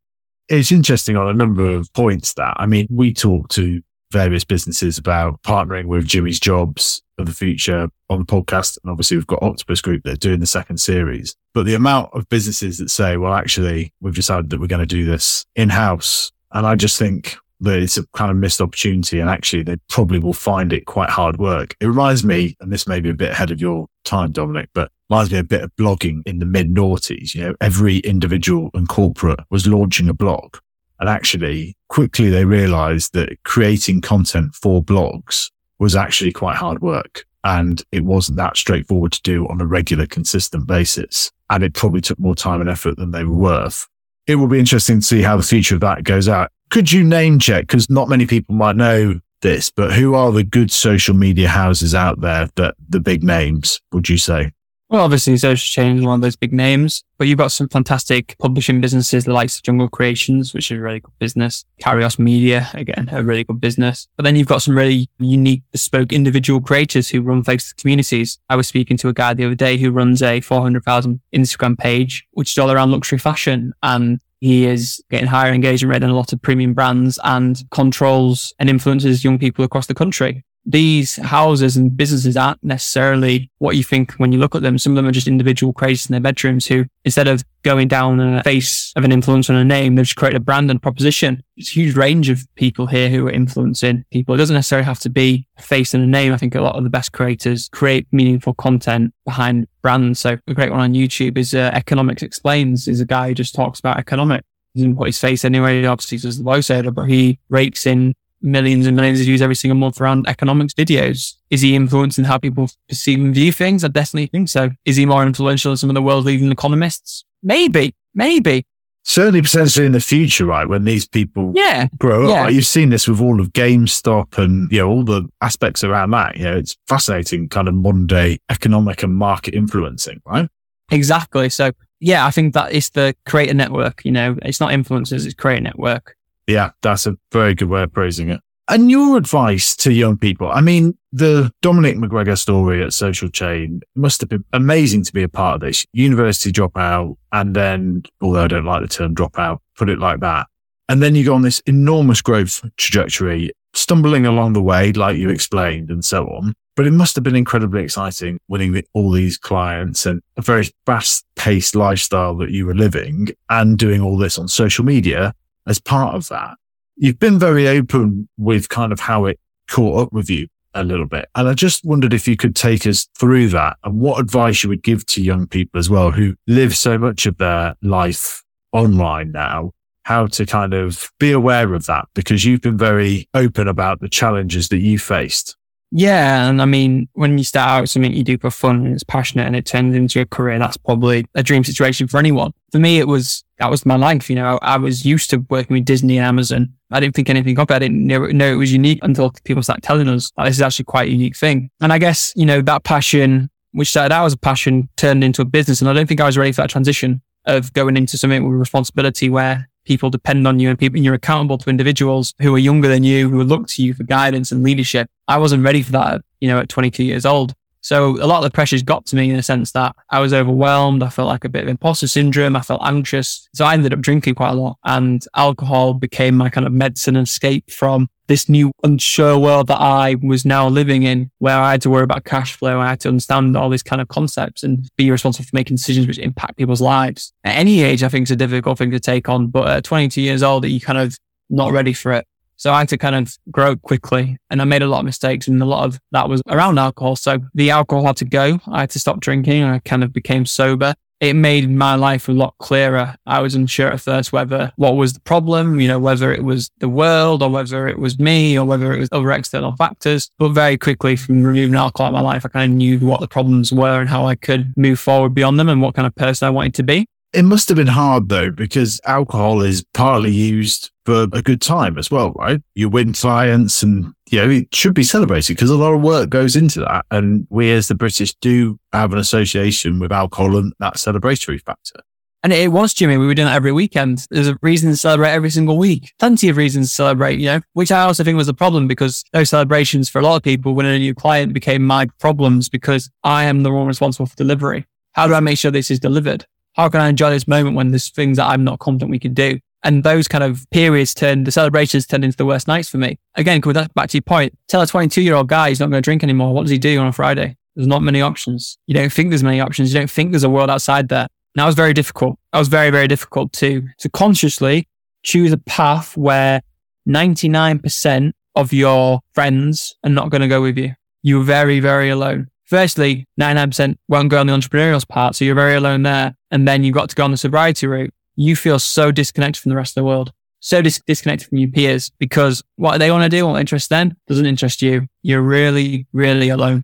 It's 0.47 0.71
interesting 0.71 1.15
on 1.15 1.27
a 1.27 1.33
number 1.33 1.69
of 1.69 1.91
points 1.93 2.33
that, 2.33 2.55
I 2.57 2.65
mean, 2.65 2.87
we 2.89 3.13
talk 3.13 3.49
to 3.49 3.81
various 4.15 4.45
businesses 4.45 4.97
about 4.97 5.43
partnering 5.43 5.87
with 5.87 6.07
Jimmy's 6.07 6.39
Jobs 6.39 7.03
of 7.17 7.25
the 7.25 7.33
future 7.33 7.89
on 8.09 8.19
the 8.19 8.25
podcast. 8.25 8.77
And 8.81 8.89
obviously 8.89 9.17
we've 9.17 9.27
got 9.27 9.43
Octopus 9.43 9.81
Group 9.81 10.03
that 10.03 10.13
are 10.13 10.17
doing 10.17 10.39
the 10.39 10.45
second 10.45 10.77
series. 10.77 11.35
But 11.53 11.65
the 11.65 11.75
amount 11.75 12.11
of 12.13 12.29
businesses 12.29 12.77
that 12.77 12.89
say, 12.89 13.17
well, 13.17 13.33
actually, 13.33 13.91
we've 13.99 14.15
decided 14.15 14.51
that 14.51 14.61
we're 14.61 14.67
going 14.67 14.79
to 14.79 14.85
do 14.85 15.03
this 15.03 15.45
in 15.57 15.67
house. 15.67 16.31
And 16.53 16.65
I 16.65 16.75
just 16.75 16.97
think 16.97 17.35
that 17.59 17.79
it's 17.79 17.97
a 17.97 18.07
kind 18.13 18.31
of 18.31 18.37
missed 18.37 18.61
opportunity. 18.61 19.19
And 19.19 19.29
actually, 19.29 19.63
they 19.63 19.75
probably 19.89 20.19
will 20.19 20.31
find 20.31 20.71
it 20.71 20.85
quite 20.85 21.09
hard 21.09 21.35
work. 21.35 21.75
It 21.81 21.87
reminds 21.87 22.23
me, 22.23 22.55
and 22.61 22.71
this 22.71 22.87
may 22.87 23.01
be 23.01 23.09
a 23.09 23.13
bit 23.13 23.31
ahead 23.31 23.51
of 23.51 23.59
your 23.59 23.87
time, 24.05 24.31
Dominic, 24.31 24.69
but 24.73 24.91
reminds 25.09 25.33
me 25.33 25.39
a 25.39 25.43
bit 25.43 25.61
of 25.61 25.75
blogging 25.75 26.21
in 26.25 26.39
the 26.39 26.45
mid 26.45 26.73
noughties. 26.73 27.35
You 27.35 27.41
know, 27.41 27.55
every 27.59 27.97
individual 27.97 28.69
and 28.73 28.87
corporate 28.87 29.41
was 29.49 29.67
launching 29.67 30.07
a 30.07 30.13
blog. 30.13 30.55
And 30.99 31.09
actually, 31.09 31.75
quickly 31.89 32.29
they 32.29 32.45
realized 32.45 33.13
that 33.13 33.37
creating 33.43 34.01
content 34.01 34.55
for 34.55 34.83
blogs 34.83 35.51
was 35.79 35.95
actually 35.95 36.31
quite 36.31 36.55
hard 36.55 36.81
work. 36.81 37.25
And 37.43 37.83
it 37.91 38.05
wasn't 38.05 38.37
that 38.37 38.57
straightforward 38.57 39.11
to 39.11 39.21
do 39.21 39.47
on 39.47 39.61
a 39.61 39.65
regular, 39.65 40.07
consistent 40.07 40.67
basis. 40.67 41.31
And 41.49 41.63
it 41.63 41.73
probably 41.73 42.01
took 42.01 42.17
more 42.17 42.35
time 42.35 42.61
and 42.61 42.69
effort 42.69 42.97
than 42.97 43.11
they 43.11 43.23
were 43.23 43.35
worth. 43.35 43.87
It 44.25 44.35
will 44.35 44.47
be 44.47 44.59
interesting 44.59 45.01
to 45.01 45.05
see 45.05 45.21
how 45.21 45.37
the 45.37 45.43
future 45.43 45.75
of 45.75 45.81
that 45.81 46.03
goes 46.03 46.27
out. 46.27 46.51
Could 46.71 46.91
you 46.91 47.03
name 47.03 47.37
check? 47.37 47.67
Because 47.67 47.89
not 47.89 48.09
many 48.09 48.25
people 48.25 48.55
might 48.55 48.75
know 48.75 49.19
this, 49.41 49.69
but 49.69 49.93
who 49.93 50.15
are 50.15 50.31
the 50.31 50.43
good 50.43 50.71
social 50.71 51.13
media 51.13 51.47
houses 51.47 51.93
out 51.93 52.21
there 52.21 52.49
that 52.55 52.73
the 52.89 52.99
big 52.99 53.23
names, 53.23 53.79
would 53.91 54.09
you 54.09 54.17
say? 54.17 54.51
Well, 54.87 55.01
obviously, 55.01 55.35
Social 55.37 55.65
Chain 55.65 55.97
is 55.97 56.05
one 56.05 56.13
of 56.13 56.21
those 56.21 56.35
big 56.35 56.53
names, 56.53 57.03
but 57.17 57.27
you've 57.27 57.39
got 57.39 57.51
some 57.51 57.67
fantastic 57.67 58.35
publishing 58.37 58.81
businesses, 58.81 59.27
of 59.27 59.63
Jungle 59.63 59.89
Creations, 59.89 60.53
which 60.53 60.69
is 60.69 60.77
a 60.77 60.81
really 60.81 60.99
good 60.99 61.17
business. 61.17 61.65
Kairos 61.81 62.19
Media, 62.19 62.69
again, 62.75 63.09
a 63.11 63.23
really 63.23 63.43
good 63.43 63.59
business. 63.59 64.07
But 64.15 64.23
then 64.23 64.35
you've 64.35 64.47
got 64.47 64.61
some 64.61 64.77
really 64.77 65.09
unique, 65.17 65.63
bespoke 65.71 66.13
individual 66.13 66.61
creators 66.61 67.09
who 67.09 67.23
run 67.23 67.43
Facebook 67.43 67.77
communities. 67.77 68.37
I 68.47 68.55
was 68.55 68.67
speaking 68.67 68.95
to 68.97 69.09
a 69.09 69.13
guy 69.13 69.33
the 69.33 69.45
other 69.45 69.55
day 69.55 69.77
who 69.77 69.89
runs 69.89 70.21
a 70.21 70.39
400,000 70.41 71.19
Instagram 71.33 71.79
page, 71.79 72.27
which 72.33 72.51
is 72.51 72.57
all 72.59 72.71
around 72.71 72.91
luxury 72.91 73.17
fashion. 73.17 73.73
And 73.81 74.19
he 74.39 74.67
is 74.67 75.03
getting 75.09 75.27
higher 75.27 75.51
engagement 75.51 75.93
rate 75.93 75.99
than 76.01 76.11
a 76.11 76.15
lot 76.15 76.31
of 76.31 76.43
premium 76.43 76.75
brands 76.75 77.17
and 77.23 77.63
controls 77.71 78.53
and 78.59 78.69
influences 78.69 79.23
young 79.23 79.39
people 79.39 79.65
across 79.65 79.87
the 79.87 79.95
country 79.95 80.43
these 80.65 81.17
houses 81.17 81.77
and 81.77 81.95
businesses 81.95 82.35
aren't 82.35 82.63
necessarily 82.63 83.51
what 83.59 83.75
you 83.75 83.83
think 83.83 84.13
when 84.13 84.31
you 84.31 84.39
look 84.39 84.55
at 84.55 84.63
them. 84.63 84.77
Some 84.77 84.93
of 84.93 84.95
them 84.95 85.07
are 85.07 85.11
just 85.11 85.27
individual 85.27 85.73
creators 85.73 86.07
in 86.07 86.13
their 86.13 86.21
bedrooms 86.21 86.65
who, 86.65 86.85
instead 87.03 87.27
of 87.27 87.43
going 87.61 87.87
down 87.87 88.19
a 88.19 88.43
face 88.43 88.91
of 88.95 89.03
an 89.03 89.11
influencer 89.11 89.49
and 89.49 89.59
a 89.59 89.65
name, 89.65 89.95
they've 89.95 90.05
just 90.05 90.17
created 90.17 90.37
a 90.37 90.43
brand 90.43 90.71
and 90.71 90.81
proposition. 90.81 91.43
It's 91.55 91.69
a 91.69 91.73
huge 91.73 91.95
range 91.95 92.29
of 92.29 92.47
people 92.55 92.87
here 92.87 93.09
who 93.09 93.27
are 93.27 93.31
influencing 93.31 94.05
people. 94.11 94.33
It 94.33 94.39
doesn't 94.39 94.55
necessarily 94.55 94.85
have 94.85 94.99
to 95.01 95.09
be 95.09 95.47
a 95.57 95.61
face 95.61 95.93
and 95.93 96.03
a 96.03 96.07
name. 96.07 96.33
I 96.33 96.37
think 96.37 96.55
a 96.55 96.61
lot 96.61 96.75
of 96.75 96.83
the 96.83 96.89
best 96.89 97.11
creators 97.11 97.69
create 97.69 98.07
meaningful 98.11 98.55
content 98.55 99.13
behind 99.23 99.67
brands. 99.83 100.19
So 100.19 100.37
a 100.47 100.53
great 100.53 100.71
one 100.71 100.79
on 100.79 100.93
YouTube 100.93 101.37
is 101.37 101.53
uh, 101.53 101.71
Economics 101.73 102.23
Explains 102.23 102.87
is 102.87 103.01
a 103.01 103.05
guy 103.05 103.29
who 103.29 103.33
just 103.35 103.53
talks 103.53 103.79
about 103.79 103.97
economics. 103.97 104.45
He 104.73 104.81
doesn't 104.81 104.97
put 104.97 105.07
his 105.07 105.19
face 105.19 105.45
anywhere. 105.45 105.79
He 105.79 105.85
obviously 105.85 106.17
does 106.17 106.37
the 106.37 106.43
voiceover, 106.43 106.93
but 106.93 107.03
he 107.03 107.39
rakes 107.49 107.85
in 107.85 108.13
millions 108.41 108.85
and 108.85 108.95
millions 108.95 109.19
of 109.19 109.25
views 109.25 109.41
every 109.41 109.55
single 109.55 109.77
month 109.77 109.99
around 109.99 110.27
economics 110.27 110.73
videos. 110.73 111.33
Is 111.49 111.61
he 111.61 111.75
influencing 111.75 112.25
how 112.25 112.37
people 112.37 112.69
perceive 112.87 113.19
and 113.19 113.33
view 113.33 113.51
things? 113.51 113.83
I 113.83 113.87
definitely 113.87 114.27
think 114.27 114.49
so. 114.49 114.69
Is 114.85 114.95
he 114.95 115.05
more 115.05 115.23
influential 115.23 115.71
than 115.71 115.77
some 115.77 115.89
of 115.89 115.95
the 115.95 116.01
world's 116.01 116.27
leading 116.27 116.51
economists? 116.51 117.25
Maybe, 117.41 117.95
maybe. 118.13 118.65
Certainly, 119.07 119.43
potentially 119.43 119.85
in 119.85 119.91
the 119.91 119.99
future, 119.99 120.47
right? 120.47 120.67
When 120.67 120.83
these 120.83 121.07
people 121.07 121.53
yeah, 121.55 121.87
grow 121.99 122.23
up, 122.23 122.29
yeah. 122.31 122.47
You've 122.49 122.65
seen 122.65 122.89
this 122.89 123.07
with 123.07 123.21
all 123.21 123.39
of 123.39 123.53
GameStop 123.53 124.39
and 124.39 124.71
you 124.71 124.79
know 124.79 124.89
all 124.89 125.03
the 125.03 125.29
aspects 125.41 125.83
around 125.83 126.09
that. 126.11 126.37
You 126.37 126.45
know, 126.45 126.57
it's 126.57 126.75
fascinating, 126.87 127.47
kind 127.49 127.67
of 127.67 127.75
modern 127.75 128.07
day 128.07 128.39
economic 128.49 129.03
and 129.03 129.15
market 129.15 129.53
influencing, 129.53 130.23
right? 130.25 130.49
Exactly. 130.91 131.49
So, 131.49 131.71
yeah, 131.99 132.25
I 132.25 132.31
think 132.31 132.55
that 132.55 132.71
is 132.71 132.89
the 132.89 133.15
creator 133.27 133.53
network. 133.53 134.03
You 134.05 134.11
know, 134.11 134.37
it's 134.41 134.59
not 134.59 134.71
influencers; 134.71 135.23
it's 135.25 135.35
creator 135.35 135.61
network. 135.61 136.14
Yeah, 136.47 136.71
that's 136.81 137.07
a 137.07 137.15
very 137.31 137.55
good 137.55 137.69
way 137.69 137.83
of 137.83 137.93
praising 137.93 138.29
it. 138.29 138.41
And 138.67 138.89
your 138.89 139.15
advice 139.15 139.75
to 139.77 139.93
young 139.93 140.17
people, 140.17 140.49
I 140.49 140.59
mean, 140.59 140.97
the 141.11 141.51
Dominic 141.61 141.97
McGregor 141.97 142.37
story 142.37 142.83
at 142.83 142.93
Social 142.93 143.29
Chain 143.29 143.81
must 143.95 144.21
have 144.21 144.29
been 144.29 144.43
amazing 144.53 145.03
to 145.03 145.13
be 145.13 145.21
a 145.21 145.29
part 145.29 145.55
of 145.55 145.61
this. 145.61 145.85
University 145.93 146.51
dropout, 146.51 147.15
and 147.31 147.55
then, 147.55 148.03
although 148.21 148.43
I 148.43 148.47
don't 148.47 148.65
like 148.65 148.81
the 148.81 148.87
term 148.87 149.13
dropout, 149.13 149.59
put 149.77 149.89
it 149.89 149.99
like 149.99 150.19
that. 150.21 150.47
And 150.89 151.01
then 151.01 151.13
you 151.13 151.23
go 151.23 151.35
on 151.35 151.43
this 151.43 151.59
enormous 151.67 152.21
growth 152.21 152.63
trajectory, 152.77 153.51
stumbling 153.73 154.25
along 154.25 154.53
the 154.53 154.63
way, 154.63 154.91
like 154.93 155.17
you 155.17 155.29
explained, 155.29 155.91
and 155.91 156.03
so 156.03 156.25
on. 156.27 156.53
But 156.75 156.87
it 156.87 156.91
must 156.91 157.15
have 157.15 157.23
been 157.23 157.35
incredibly 157.35 157.83
exciting 157.83 158.39
winning 158.47 158.83
all 158.93 159.11
these 159.11 159.37
clients 159.37 160.07
and 160.07 160.21
a 160.37 160.41
very 160.41 160.69
fast 160.85 161.23
paced 161.35 161.75
lifestyle 161.75 162.35
that 162.37 162.49
you 162.49 162.65
were 162.65 162.75
living 162.75 163.29
and 163.49 163.77
doing 163.77 164.01
all 164.01 164.17
this 164.17 164.37
on 164.37 164.47
social 164.47 164.83
media 164.83 165.33
as 165.67 165.79
part 165.79 166.15
of 166.15 166.27
that. 166.29 166.57
You've 166.95 167.19
been 167.19 167.39
very 167.39 167.67
open 167.67 168.29
with 168.37 168.69
kind 168.69 168.91
of 168.91 168.99
how 169.01 169.25
it 169.25 169.39
caught 169.69 170.03
up 170.03 170.13
with 170.13 170.29
you 170.29 170.47
a 170.73 170.83
little 170.83 171.05
bit. 171.05 171.27
And 171.35 171.47
I 171.47 171.53
just 171.53 171.85
wondered 171.85 172.13
if 172.13 172.27
you 172.27 172.35
could 172.35 172.55
take 172.55 172.85
us 172.85 173.07
through 173.17 173.49
that 173.49 173.77
and 173.83 173.99
what 173.99 174.19
advice 174.19 174.63
you 174.63 174.69
would 174.69 174.83
give 174.83 175.05
to 175.07 175.21
young 175.21 175.47
people 175.47 175.79
as 175.79 175.89
well 175.89 176.11
who 176.11 176.35
live 176.47 176.75
so 176.75 176.97
much 176.97 177.25
of 177.25 177.37
their 177.37 177.75
life 177.81 178.43
online 178.71 179.31
now. 179.31 179.71
how 180.05 180.27
to 180.27 180.45
kind 180.45 180.73
of 180.73 181.11
be 181.19 181.31
aware 181.31 181.73
of 181.73 181.87
that 181.87 182.07
because 182.13 182.45
you've 182.45 182.61
been 182.61 182.77
very 182.77 183.27
open 183.33 183.67
about 183.67 183.99
the 184.01 184.07
challenges 184.09 184.69
that 184.69 184.77
you 184.77 184.99
faced. 184.99 185.57
Yeah. 185.91 186.49
And 186.49 186.61
I 186.61 186.65
mean, 186.65 187.07
when 187.13 187.37
you 187.37 187.43
start 187.43 187.69
out 187.69 187.89
something 187.89 188.11
you 188.11 188.23
do 188.23 188.37
for 188.37 188.49
fun 188.49 188.85
and 188.85 188.93
it's 188.93 189.03
passionate 189.03 189.47
and 189.47 189.55
it 189.55 189.65
turns 189.65 189.95
into 189.95 190.19
a 190.19 190.25
career, 190.25 190.59
that's 190.59 190.77
probably 190.77 191.25
a 191.35 191.43
dream 191.43 191.63
situation 191.63 192.07
for 192.07 192.17
anyone. 192.17 192.51
For 192.71 192.79
me, 192.79 192.99
it 192.99 193.07
was, 193.07 193.43
that 193.59 193.71
was 193.71 193.85
my 193.85 193.95
life. 193.95 194.29
You 194.29 194.35
know, 194.35 194.59
I, 194.61 194.73
I 194.73 194.77
was 194.77 195.05
used 195.05 195.29
to 195.29 195.37
working 195.49 195.75
with 195.75 195.85
Disney 195.85 196.17
and 196.17 196.25
Amazon. 196.25 196.73
I 196.91 196.99
didn't 196.99 197.15
think 197.15 197.29
anything 197.29 197.57
of 197.57 197.69
it. 197.69 197.73
I 197.73 197.79
didn't 197.79 198.05
know, 198.05 198.25
know 198.27 198.51
it 198.51 198.57
was 198.57 198.73
unique 198.73 198.99
until 199.03 199.31
people 199.43 199.63
started 199.63 199.83
telling 199.83 200.09
us 200.09 200.31
that 200.35 200.45
this 200.45 200.55
is 200.55 200.61
actually 200.61 200.85
quite 200.85 201.07
a 201.07 201.11
unique 201.11 201.37
thing. 201.37 201.69
And 201.79 201.93
I 201.93 201.97
guess, 201.97 202.33
you 202.35 202.45
know, 202.45 202.61
that 202.61 202.83
passion, 202.83 203.49
which 203.71 203.89
started 203.89 204.13
out 204.13 204.25
as 204.25 204.33
a 204.33 204.37
passion, 204.37 204.89
turned 204.97 205.23
into 205.23 205.41
a 205.41 205.45
business. 205.45 205.81
And 205.81 205.89
I 205.89 205.93
don't 205.93 206.07
think 206.07 206.19
I 206.19 206.25
was 206.25 206.37
ready 206.37 206.51
for 206.51 206.61
that 206.61 206.69
transition 206.69 207.21
of 207.45 207.71
going 207.73 207.95
into 207.95 208.17
something 208.17 208.43
with 208.43 208.59
responsibility 208.59 209.29
where 209.29 209.69
people 209.85 210.09
depend 210.09 210.47
on 210.47 210.59
you 210.59 210.69
and 210.69 210.77
people, 210.77 210.97
and 210.97 211.05
you're 211.05 211.13
accountable 211.13 211.57
to 211.59 211.69
individuals 211.69 212.33
who 212.41 212.53
are 212.53 212.59
younger 212.59 212.87
than 212.87 213.03
you, 213.03 213.29
who 213.29 213.43
look 213.43 213.67
to 213.69 213.83
you 213.83 213.93
for 213.93 214.03
guidance 214.03 214.51
and 214.51 214.63
leadership. 214.63 215.07
I 215.27 215.37
wasn't 215.37 215.63
ready 215.63 215.81
for 215.81 215.91
that, 215.93 216.21
you 216.41 216.47
know, 216.47 216.59
at 216.59 216.69
22 216.69 217.03
years 217.03 217.25
old. 217.25 217.53
So 217.85 218.19
a 218.19 218.25
lot 218.25 218.37
of 218.37 218.43
the 218.45 218.49
pressures 218.49 218.81
got 218.81 219.05
to 219.05 219.15
me 219.15 219.29
in 219.29 219.35
the 219.35 219.43
sense 219.43 219.71
that 219.73 219.95
I 220.09 220.19
was 220.19 220.33
overwhelmed. 220.33 221.03
I 221.03 221.09
felt 221.09 221.27
like 221.27 221.45
a 221.45 221.49
bit 221.49 221.61
of 221.61 221.69
imposter 221.69 222.07
syndrome. 222.07 222.55
I 222.55 222.61
felt 222.61 222.81
anxious. 222.83 223.47
So 223.53 223.63
I 223.63 223.75
ended 223.75 223.93
up 223.93 224.01
drinking 224.01 224.33
quite 224.33 224.49
a 224.49 224.55
lot 224.55 224.79
and 224.85 225.23
alcohol 225.35 225.93
became 225.93 226.35
my 226.35 226.49
kind 226.49 226.65
of 226.65 226.73
medicine 226.73 227.15
and 227.15 227.27
escape 227.27 227.69
from 227.69 228.07
this 228.25 228.49
new 228.49 228.71
unsure 228.83 229.37
world 229.37 229.67
that 229.67 229.79
I 229.79 230.15
was 230.15 230.45
now 230.45 230.67
living 230.67 231.03
in, 231.03 231.29
where 231.37 231.59
I 231.59 231.73
had 231.73 231.83
to 231.83 231.91
worry 231.91 232.03
about 232.03 232.23
cash 232.23 232.55
flow. 232.55 232.79
I 232.79 232.89
had 232.89 233.01
to 233.01 233.09
understand 233.09 233.55
all 233.55 233.69
these 233.69 233.83
kind 233.83 234.01
of 234.01 234.07
concepts 234.07 234.63
and 234.63 234.89
be 234.97 235.11
responsible 235.11 235.45
for 235.45 235.55
making 235.55 235.75
decisions 235.75 236.07
which 236.07 236.17
impact 236.17 236.57
people's 236.57 236.81
lives. 236.81 237.33
At 237.43 237.55
any 237.55 237.83
age, 237.83 238.01
I 238.01 238.09
think 238.09 238.23
it's 238.23 238.31
a 238.31 238.35
difficult 238.35 238.79
thing 238.79 238.89
to 238.89 238.99
take 238.99 239.29
on, 239.29 239.49
but 239.49 239.67
at 239.67 239.83
22 239.83 240.23
years 240.23 240.41
old, 240.41 240.65
you 240.65 240.81
kind 240.81 240.97
of 240.97 241.15
not 241.51 241.71
ready 241.71 241.93
for 241.93 242.13
it. 242.13 242.25
So 242.57 242.71
I 242.71 242.79
had 242.79 242.89
to 242.89 242.97
kind 242.97 243.15
of 243.15 243.37
grow 243.51 243.75
quickly 243.75 244.37
and 244.49 244.61
I 244.61 244.65
made 244.65 244.81
a 244.81 244.87
lot 244.87 244.99
of 244.99 245.05
mistakes 245.05 245.47
and 245.47 245.61
a 245.61 245.65
lot 245.65 245.85
of 245.85 245.99
that 246.11 246.29
was 246.29 246.41
around 246.47 246.77
alcohol. 246.77 247.15
So 247.15 247.39
the 247.53 247.71
alcohol 247.71 248.05
had 248.05 248.17
to 248.17 248.25
go. 248.25 248.59
I 248.67 248.81
had 248.81 248.89
to 248.91 248.99
stop 248.99 249.19
drinking. 249.19 249.63
I 249.63 249.79
kind 249.79 250.03
of 250.03 250.13
became 250.13 250.45
sober 250.45 250.95
it 251.21 251.33
made 251.33 251.69
my 251.69 251.95
life 251.95 252.27
a 252.27 252.31
lot 252.31 252.55
clearer. 252.59 253.15
I 253.25 253.39
was 253.39 253.55
unsure 253.55 253.91
at 253.91 254.01
first 254.01 254.33
whether 254.33 254.71
what 254.75 254.95
was 254.95 255.13
the 255.13 255.21
problem, 255.21 255.79
you 255.79 255.87
know, 255.87 255.99
whether 255.99 256.33
it 256.33 256.43
was 256.43 256.69
the 256.79 256.89
world 256.89 257.41
or 257.41 257.49
whether 257.49 257.87
it 257.87 257.99
was 257.99 258.19
me 258.19 258.57
or 258.59 258.65
whether 258.65 258.93
it 258.93 258.99
was 258.99 259.09
other 259.11 259.31
external 259.31 259.75
factors. 259.75 260.29
But 260.37 260.49
very 260.49 260.77
quickly 260.77 261.15
from 261.15 261.43
removing 261.43 261.75
alcohol 261.75 262.07
out 262.07 262.09
of 262.09 262.13
my 262.15 262.21
life, 262.21 262.45
I 262.45 262.49
kind 262.49 262.71
of 262.71 262.77
knew 262.77 262.99
what 262.99 263.21
the 263.21 263.27
problems 263.27 263.71
were 263.71 264.01
and 264.01 264.09
how 264.09 264.25
I 264.25 264.35
could 264.35 264.73
move 264.75 264.99
forward 264.99 265.33
beyond 265.33 265.59
them 265.59 265.69
and 265.69 265.81
what 265.81 265.95
kind 265.95 266.05
of 266.05 266.15
person 266.15 266.47
I 266.47 266.51
wanted 266.51 266.73
to 266.75 266.83
be. 266.83 267.07
It 267.35 267.43
must 267.43 267.67
have 267.67 267.75
been 267.75 267.87
hard 267.87 268.29
though, 268.29 268.49
because 268.49 269.01
alcohol 269.05 269.61
is 269.61 269.83
partly 269.93 270.31
used 270.31 270.91
for 271.05 271.23
a 271.23 271.41
good 271.41 271.61
time 271.61 271.97
as 271.97 272.09
well, 272.09 272.31
right? 272.31 272.61
You 272.75 272.87
win 272.87 273.11
clients 273.11 273.83
and, 273.83 274.13
you 274.31 274.39
know, 274.39 274.49
it 274.49 274.73
should 274.73 274.93
be 274.93 275.03
celebrated 275.03 275.55
because 275.55 275.69
a 275.69 275.75
lot 275.75 275.93
of 275.93 276.01
work 276.01 276.29
goes 276.29 276.55
into 276.55 276.79
that. 276.79 277.05
And 277.11 277.45
we 277.49 277.71
as 277.71 277.89
the 277.89 277.95
British 277.95 278.33
do 278.35 278.79
have 278.93 279.11
an 279.11 279.19
association 279.19 279.99
with 279.99 280.11
alcohol 280.11 280.55
and 280.57 280.73
that 280.79 280.95
celebratory 280.95 281.61
factor. 281.61 281.99
And 282.41 282.53
it 282.53 282.71
was, 282.71 282.93
Jimmy. 282.93 283.17
We 283.17 283.25
were 283.25 283.33
doing 283.33 283.47
that 283.47 283.55
every 283.55 283.71
weekend. 283.71 284.27
There's 284.29 284.47
a 284.47 284.57
reason 284.61 284.91
to 284.91 284.95
celebrate 284.95 285.31
every 285.31 285.49
single 285.49 285.77
week. 285.77 286.13
Plenty 286.19 286.47
of 286.47 286.57
reasons 286.57 286.89
to 286.89 286.95
celebrate, 286.95 287.39
you 287.39 287.47
know, 287.47 287.59
which 287.73 287.91
I 287.91 288.03
also 288.03 288.23
think 288.23 288.37
was 288.37 288.47
a 288.47 288.53
problem 288.53 288.87
because 288.87 289.23
those 289.33 289.49
celebrations 289.49 290.09
for 290.09 290.19
a 290.19 290.23
lot 290.23 290.35
of 290.37 290.43
people, 290.43 290.73
when 290.73 290.85
a 290.85 290.97
new 290.97 291.15
client 291.15 291.53
became 291.53 291.83
my 291.83 292.07
problems 292.19 292.69
because 292.69 293.09
I 293.23 293.45
am 293.45 293.63
the 293.63 293.71
one 293.71 293.87
responsible 293.87 294.27
for 294.27 294.35
delivery. 294.35 294.85
How 295.13 295.27
do 295.27 295.33
I 295.33 295.39
make 295.39 295.57
sure 295.57 295.71
this 295.71 295.91
is 295.91 295.99
delivered? 295.99 296.45
How 296.75 296.89
can 296.89 297.01
I 297.01 297.07
enjoy 297.07 297.29
this 297.29 297.47
moment 297.47 297.75
when 297.75 297.89
there's 297.89 298.09
things 298.09 298.37
that 298.37 298.47
I'm 298.47 298.63
not 298.63 298.79
confident 298.79 299.11
we 299.11 299.19
can 299.19 299.33
do? 299.33 299.59
And 299.83 300.03
those 300.03 300.27
kind 300.27 300.43
of 300.43 300.65
periods 300.71 301.13
turned, 301.13 301.45
the 301.45 301.51
celebrations 301.51 302.07
turned 302.07 302.25
into 302.25 302.37
the 302.37 302.45
worst 302.45 302.67
nights 302.67 302.89
for 302.89 302.97
me. 302.97 303.19
Again, 303.35 303.61
coming 303.61 303.87
back 303.95 304.09
to 304.09 304.17
your 304.17 304.23
point, 304.23 304.57
tell 304.67 304.81
a 304.81 304.87
22 304.87 305.21
year 305.21 305.35
old 305.35 305.47
guy 305.47 305.69
he's 305.69 305.79
not 305.79 305.89
going 305.89 306.01
to 306.01 306.05
drink 306.05 306.23
anymore. 306.23 306.53
What 306.53 306.63
does 306.63 306.71
he 306.71 306.77
do 306.77 306.99
on 306.99 307.07
a 307.07 307.11
Friday? 307.11 307.55
There's 307.75 307.87
not 307.87 308.01
many 308.01 308.21
options. 308.21 308.77
You 308.87 308.95
don't 308.95 309.11
think 309.11 309.29
there's 309.29 309.43
many 309.43 309.59
options. 309.59 309.93
You 309.93 309.99
don't 309.99 310.09
think 310.09 310.31
there's 310.31 310.43
a 310.43 310.49
world 310.49 310.69
outside 310.69 311.09
there. 311.09 311.27
And 311.55 311.61
that 311.61 311.65
was 311.65 311.75
very 311.75 311.93
difficult. 311.93 312.37
That 312.51 312.59
was 312.59 312.67
very, 312.67 312.89
very 312.89 313.07
difficult 313.07 313.53
to, 313.53 313.87
to 313.99 314.09
consciously 314.09 314.87
choose 315.23 315.53
a 315.53 315.57
path 315.57 316.17
where 316.17 316.61
99% 317.07 318.31
of 318.55 318.73
your 318.73 319.19
friends 319.33 319.95
are 320.03 320.09
not 320.09 320.29
going 320.29 320.41
to 320.41 320.47
go 320.47 320.61
with 320.61 320.77
you. 320.77 320.93
You're 321.21 321.43
very, 321.43 321.79
very 321.79 322.09
alone. 322.09 322.49
Firstly, 322.63 323.27
99% 323.39 323.97
won't 324.07 324.29
go 324.29 324.39
on 324.39 324.47
the 324.47 324.53
entrepreneurial 324.53 325.07
part. 325.07 325.35
So 325.35 325.45
you're 325.45 325.55
very 325.55 325.75
alone 325.75 326.03
there. 326.03 326.35
And 326.55 326.67
then 326.67 326.83
you've 326.83 326.95
got 326.95 327.09
to 327.09 327.15
go 327.15 327.25
on 327.25 327.31
the 327.31 327.37
sobriety 327.37 327.85
route 327.85 328.13
you 328.35 328.55
feel 328.55 328.79
so 328.79 329.11
disconnected 329.11 329.61
from 329.61 329.69
the 329.69 329.75
rest 329.75 329.91
of 329.91 330.01
the 330.01 330.05
world, 330.05 330.31
so 330.59 330.81
dis- 330.81 331.01
disconnected 331.05 331.49
from 331.49 331.57
your 331.57 331.69
peers 331.69 332.11
because 332.19 332.63
what 332.75 332.97
they 332.97 333.11
want 333.11 333.23
to 333.23 333.29
do, 333.29 333.47
what 333.47 333.59
interests 333.59 333.89
them 333.89 334.15
doesn't 334.27 334.45
interest 334.45 334.81
you. 334.81 335.07
You're 335.21 335.41
really, 335.41 336.07
really 336.13 336.49
alone. 336.49 336.83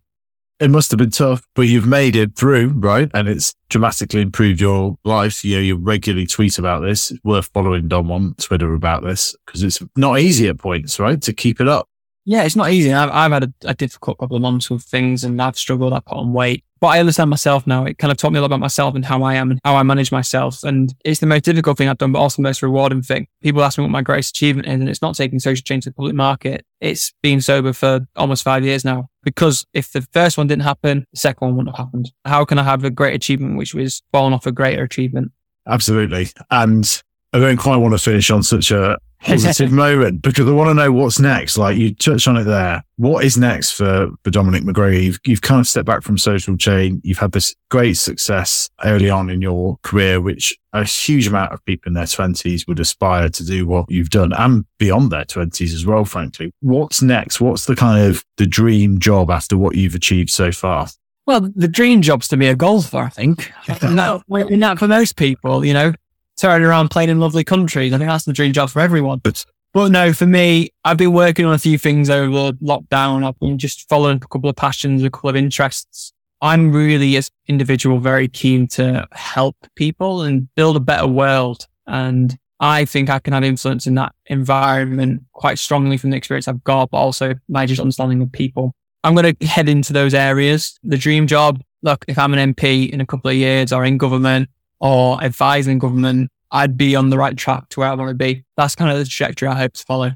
It 0.60 0.70
must 0.70 0.92
have 0.92 1.00
been 1.00 1.10
tough, 1.10 1.48
but 1.56 1.64
you've 1.64 1.88
made 1.88 2.16
it 2.16 2.36
through, 2.36 2.68
right? 2.76 3.10
And 3.16 3.28
it's 3.28 3.56
dramatically 3.70 4.22
improved 4.22 4.62
your 4.62 4.96
life. 5.04 5.44
You 5.44 5.56
know, 5.56 5.62
you 5.62 5.76
regularly 5.76 6.28
tweet 6.28 6.60
about 6.60 6.82
this. 6.82 7.10
It's 7.10 7.24
worth 7.24 7.48
following 7.48 7.88
Dom 7.88 8.12
on 8.12 8.36
Twitter 8.36 8.72
about 8.76 9.04
this 9.04 9.36
because 9.46 9.64
it's 9.64 9.82
not 9.96 10.20
easy 10.20 10.48
at 10.50 10.60
points, 10.60 11.00
right? 11.00 11.20
To 11.24 11.34
keep 11.34 11.60
it 11.60 11.68
up. 11.68 11.90
Yeah, 12.26 12.44
it's 12.44 12.56
not 12.56 12.72
easy. 12.72 12.94
I've, 12.94 13.10
I've 13.10 13.32
had 13.32 13.44
a, 13.44 13.54
a, 13.66 13.74
difficult 13.74 14.20
couple 14.20 14.36
of 14.36 14.42
months 14.42 14.70
with 14.70 14.84
things 14.84 15.24
and 15.24 15.42
I've 15.42 15.58
struggled. 15.58 15.92
I've 15.92 16.06
put 16.06 16.18
on 16.18 16.34
weight, 16.34 16.64
but 16.80 16.88
I 16.88 17.00
understand 17.00 17.32
myself 17.32 17.66
now. 17.66 17.84
It 17.86 17.98
kind 17.98 18.12
of 18.12 18.18
taught 18.18 18.32
me 18.32 18.38
a 18.38 18.42
lot 18.42 18.48
about 18.48 18.60
myself 18.60 18.94
and 18.94 19.04
how 19.04 19.24
I 19.24 19.34
am 19.36 19.50
and 19.50 19.60
how 19.64 19.76
I 19.76 19.82
manage 19.82 20.12
myself. 20.12 20.64
And 20.64 20.94
it's 21.04 21.20
the 21.20 21.26
most 21.26 21.46
difficult 21.46 21.80
thing 21.80 21.90
I've 21.90 21.98
done, 21.98 22.12
but 22.12 22.20
also 22.20 22.38
the 22.38 22.48
most 22.48 22.62
rewarding 22.62 23.02
thing. 23.02 23.28
People 23.42 23.64
ask 23.64 23.80
me 23.80 23.84
what 23.84 23.92
my 23.92 24.04
greatest 24.04 24.36
achievement 24.36 24.68
is, 24.68 24.74
and 24.74 24.88
it's 24.88 25.02
not 25.02 25.16
taking 25.16 25.40
Social 25.40 25.64
Chain 25.64 25.82
to 25.82 25.90
the 25.90 25.94
public 25.96 26.14
market. 26.14 26.64
It's 26.80 27.12
being 27.24 27.42
sober 27.42 27.74
for 27.74 28.02
almost 28.16 28.44
five 28.44 28.64
years 28.64 28.86
now. 28.86 29.10
Because 29.24 29.66
if 29.74 29.92
the 29.92 30.02
first 30.14 30.38
one 30.38 30.48
didn't 30.48 30.64
happen, 30.64 31.06
the 31.14 31.20
second 31.20 31.48
one 31.48 31.58
wouldn't 31.58 31.76
have 31.76 31.86
happened. 31.86 32.12
How 32.26 32.46
can 32.46 32.60
I 32.60 32.64
have 32.64 32.84
a 32.84 32.90
great 32.90 33.16
achievement, 33.16 33.58
which 33.58 33.74
was 33.74 34.02
falling 34.12 34.34
off 34.34 34.46
a 34.46 34.52
greater 34.52 34.84
achievement? 34.84 35.32
Absolutely. 35.68 36.30
And 36.50 37.02
I 37.34 37.40
don't 37.40 37.58
quite 37.58 37.78
want 37.78 37.94
to 37.94 38.00
finish 38.00 38.30
on 38.32 38.44
such 38.44 38.72
a 38.72 38.98
positive 39.24 39.72
moment 39.72 40.22
because 40.22 40.48
I 40.48 40.52
want 40.52 40.70
to 40.70 40.74
know 40.74 40.92
what's 40.92 41.20
next. 41.20 41.58
Like 41.58 41.78
you 41.78 41.94
touched 41.94 42.28
on 42.28 42.38
it 42.38 42.44
there. 42.44 42.84
What 42.98 43.24
is 43.24 43.38
next 43.38 43.72
for, 43.72 44.10
for 44.24 44.30
Dominic 44.30 44.64
McGregor? 44.64 45.04
You've, 45.04 45.20
you've 45.26 45.42
kind 45.42 45.60
of 45.60 45.68
stepped 45.68 45.86
back 45.86 46.04
from 46.04 46.18
social 46.18 46.56
chain. 46.58 47.02
You've 47.04 47.18
had 47.18 47.32
this 47.32 47.56
great 47.70 47.96
success 47.96 48.70
early 48.84 49.10
on 49.10 49.30
in 49.30 49.42
your 49.42 49.78
career, 49.84 50.22
which 50.22 50.58
a 50.74 50.84
huge 50.84 51.28
amount 51.28 51.52
of 51.52 51.64
people 51.66 51.90
in 51.90 51.94
their 51.94 52.08
twenties 52.08 52.68
would 52.68 52.80
aspire 52.80 53.30
to 53.30 53.46
do 53.46 53.66
what 53.66 53.90
you've 53.90 54.10
done 54.10 54.34
and 54.34 54.66
beyond 54.78 55.12
their 55.12 55.26
twenties 55.26 55.74
as 55.74 55.86
well, 55.86 56.06
frankly. 56.06 56.52
What's 56.62 57.02
next? 57.02 57.42
What's 57.42 57.66
the 57.66 57.76
kind 57.76 58.06
of 58.08 58.24
the 58.38 58.46
dream 58.46 59.00
job 59.00 59.32
after 59.32 59.58
what 59.58 59.76
you've 59.76 59.96
achieved 59.96 60.30
so 60.30 60.52
far? 60.52 60.88
Well, 61.28 61.50
the 61.56 61.68
dream 61.68 62.02
job's 62.02 62.28
to 62.30 62.38
be 62.38 62.48
a 62.48 62.56
golfer, 62.56 62.98
I 62.98 63.10
think. 63.10 63.52
and, 63.82 63.98
that, 63.98 64.24
oh, 64.30 64.36
and 64.36 64.80
for 64.80 64.88
most 64.88 65.16
people, 65.16 65.64
you 65.64 65.74
know, 65.74 65.94
turning 66.42 66.66
around 66.66 66.90
playing 66.90 67.10
in 67.10 67.20
lovely 67.20 67.44
countries. 67.44 67.94
I 67.94 67.98
think 67.98 68.10
that's 68.10 68.26
the 68.26 68.34
dream 68.34 68.52
job 68.52 68.70
for 68.70 68.82
everyone. 68.82 69.20
But 69.20 69.46
but 69.74 69.92
no, 69.92 70.12
for 70.12 70.26
me, 70.26 70.72
I've 70.84 70.98
been 70.98 71.14
working 71.14 71.46
on 71.46 71.54
a 71.54 71.60
few 71.60 71.78
things 71.78 72.10
over 72.10 72.52
lockdown. 72.58 73.26
I've 73.26 73.40
been 73.40 73.58
just 73.58 73.88
following 73.88 74.18
a 74.18 74.28
couple 74.28 74.50
of 74.50 74.56
passions, 74.58 75.02
a 75.04 75.10
couple 75.10 75.30
of 75.30 75.38
interests. 75.38 76.12
I'm 76.42 76.74
really, 76.74 77.16
as 77.16 77.32
individual, 77.48 78.00
very 78.00 78.28
keen 78.28 78.68
to 78.70 79.08
help 79.14 79.56
people 79.76 80.24
and 80.24 80.54
build 80.56 80.76
a 80.76 80.82
better 80.82 81.08
world. 81.08 81.68
And 81.88 82.38
I 82.60 82.84
think 82.84 83.10
I 83.10 83.20
can 83.20 83.34
have 83.34 83.44
influence 83.44 83.88
in 83.88 83.96
that 83.96 84.14
environment 84.26 85.24
quite 85.32 85.58
strongly 85.58 85.98
from 85.98 86.10
the 86.10 86.18
experience 86.18 86.48
I've 86.48 86.64
got, 86.64 86.90
but 86.90 86.98
also 86.98 87.36
my 87.48 87.66
just 87.66 87.80
understanding 87.80 88.22
of 88.22 88.32
people. 88.32 88.74
I'm 89.04 89.16
going 89.16 89.36
to 89.36 89.46
head 89.46 89.70
into 89.70 89.94
those 89.94 90.14
areas. 90.14 90.78
The 90.84 90.98
dream 90.98 91.28
job. 91.28 91.62
Look, 91.82 92.04
if 92.08 92.20
I'm 92.20 92.34
an 92.34 92.54
MP 92.54 92.90
in 92.90 93.00
a 93.00 93.06
couple 93.06 93.32
of 93.32 93.38
years 93.38 93.72
or 93.72 93.86
in 93.86 93.98
government, 93.98 94.50
or 94.82 95.24
advising 95.24 95.80
government, 95.80 96.30
I'd 96.52 96.76
be 96.76 96.96
on 96.96 97.10
the 97.10 97.18
right 97.18 97.38
track 97.38 97.70
to 97.70 97.80
where 97.80 97.90
I 97.90 97.94
want 97.94 98.10
to 98.10 98.16
be. 98.16 98.44
That's 98.58 98.76
kind 98.76 98.92
of 98.92 98.98
the 98.98 99.06
trajectory 99.06 99.48
I 99.48 99.56
hope 99.56 99.74
to 99.74 99.84
follow. 99.84 100.12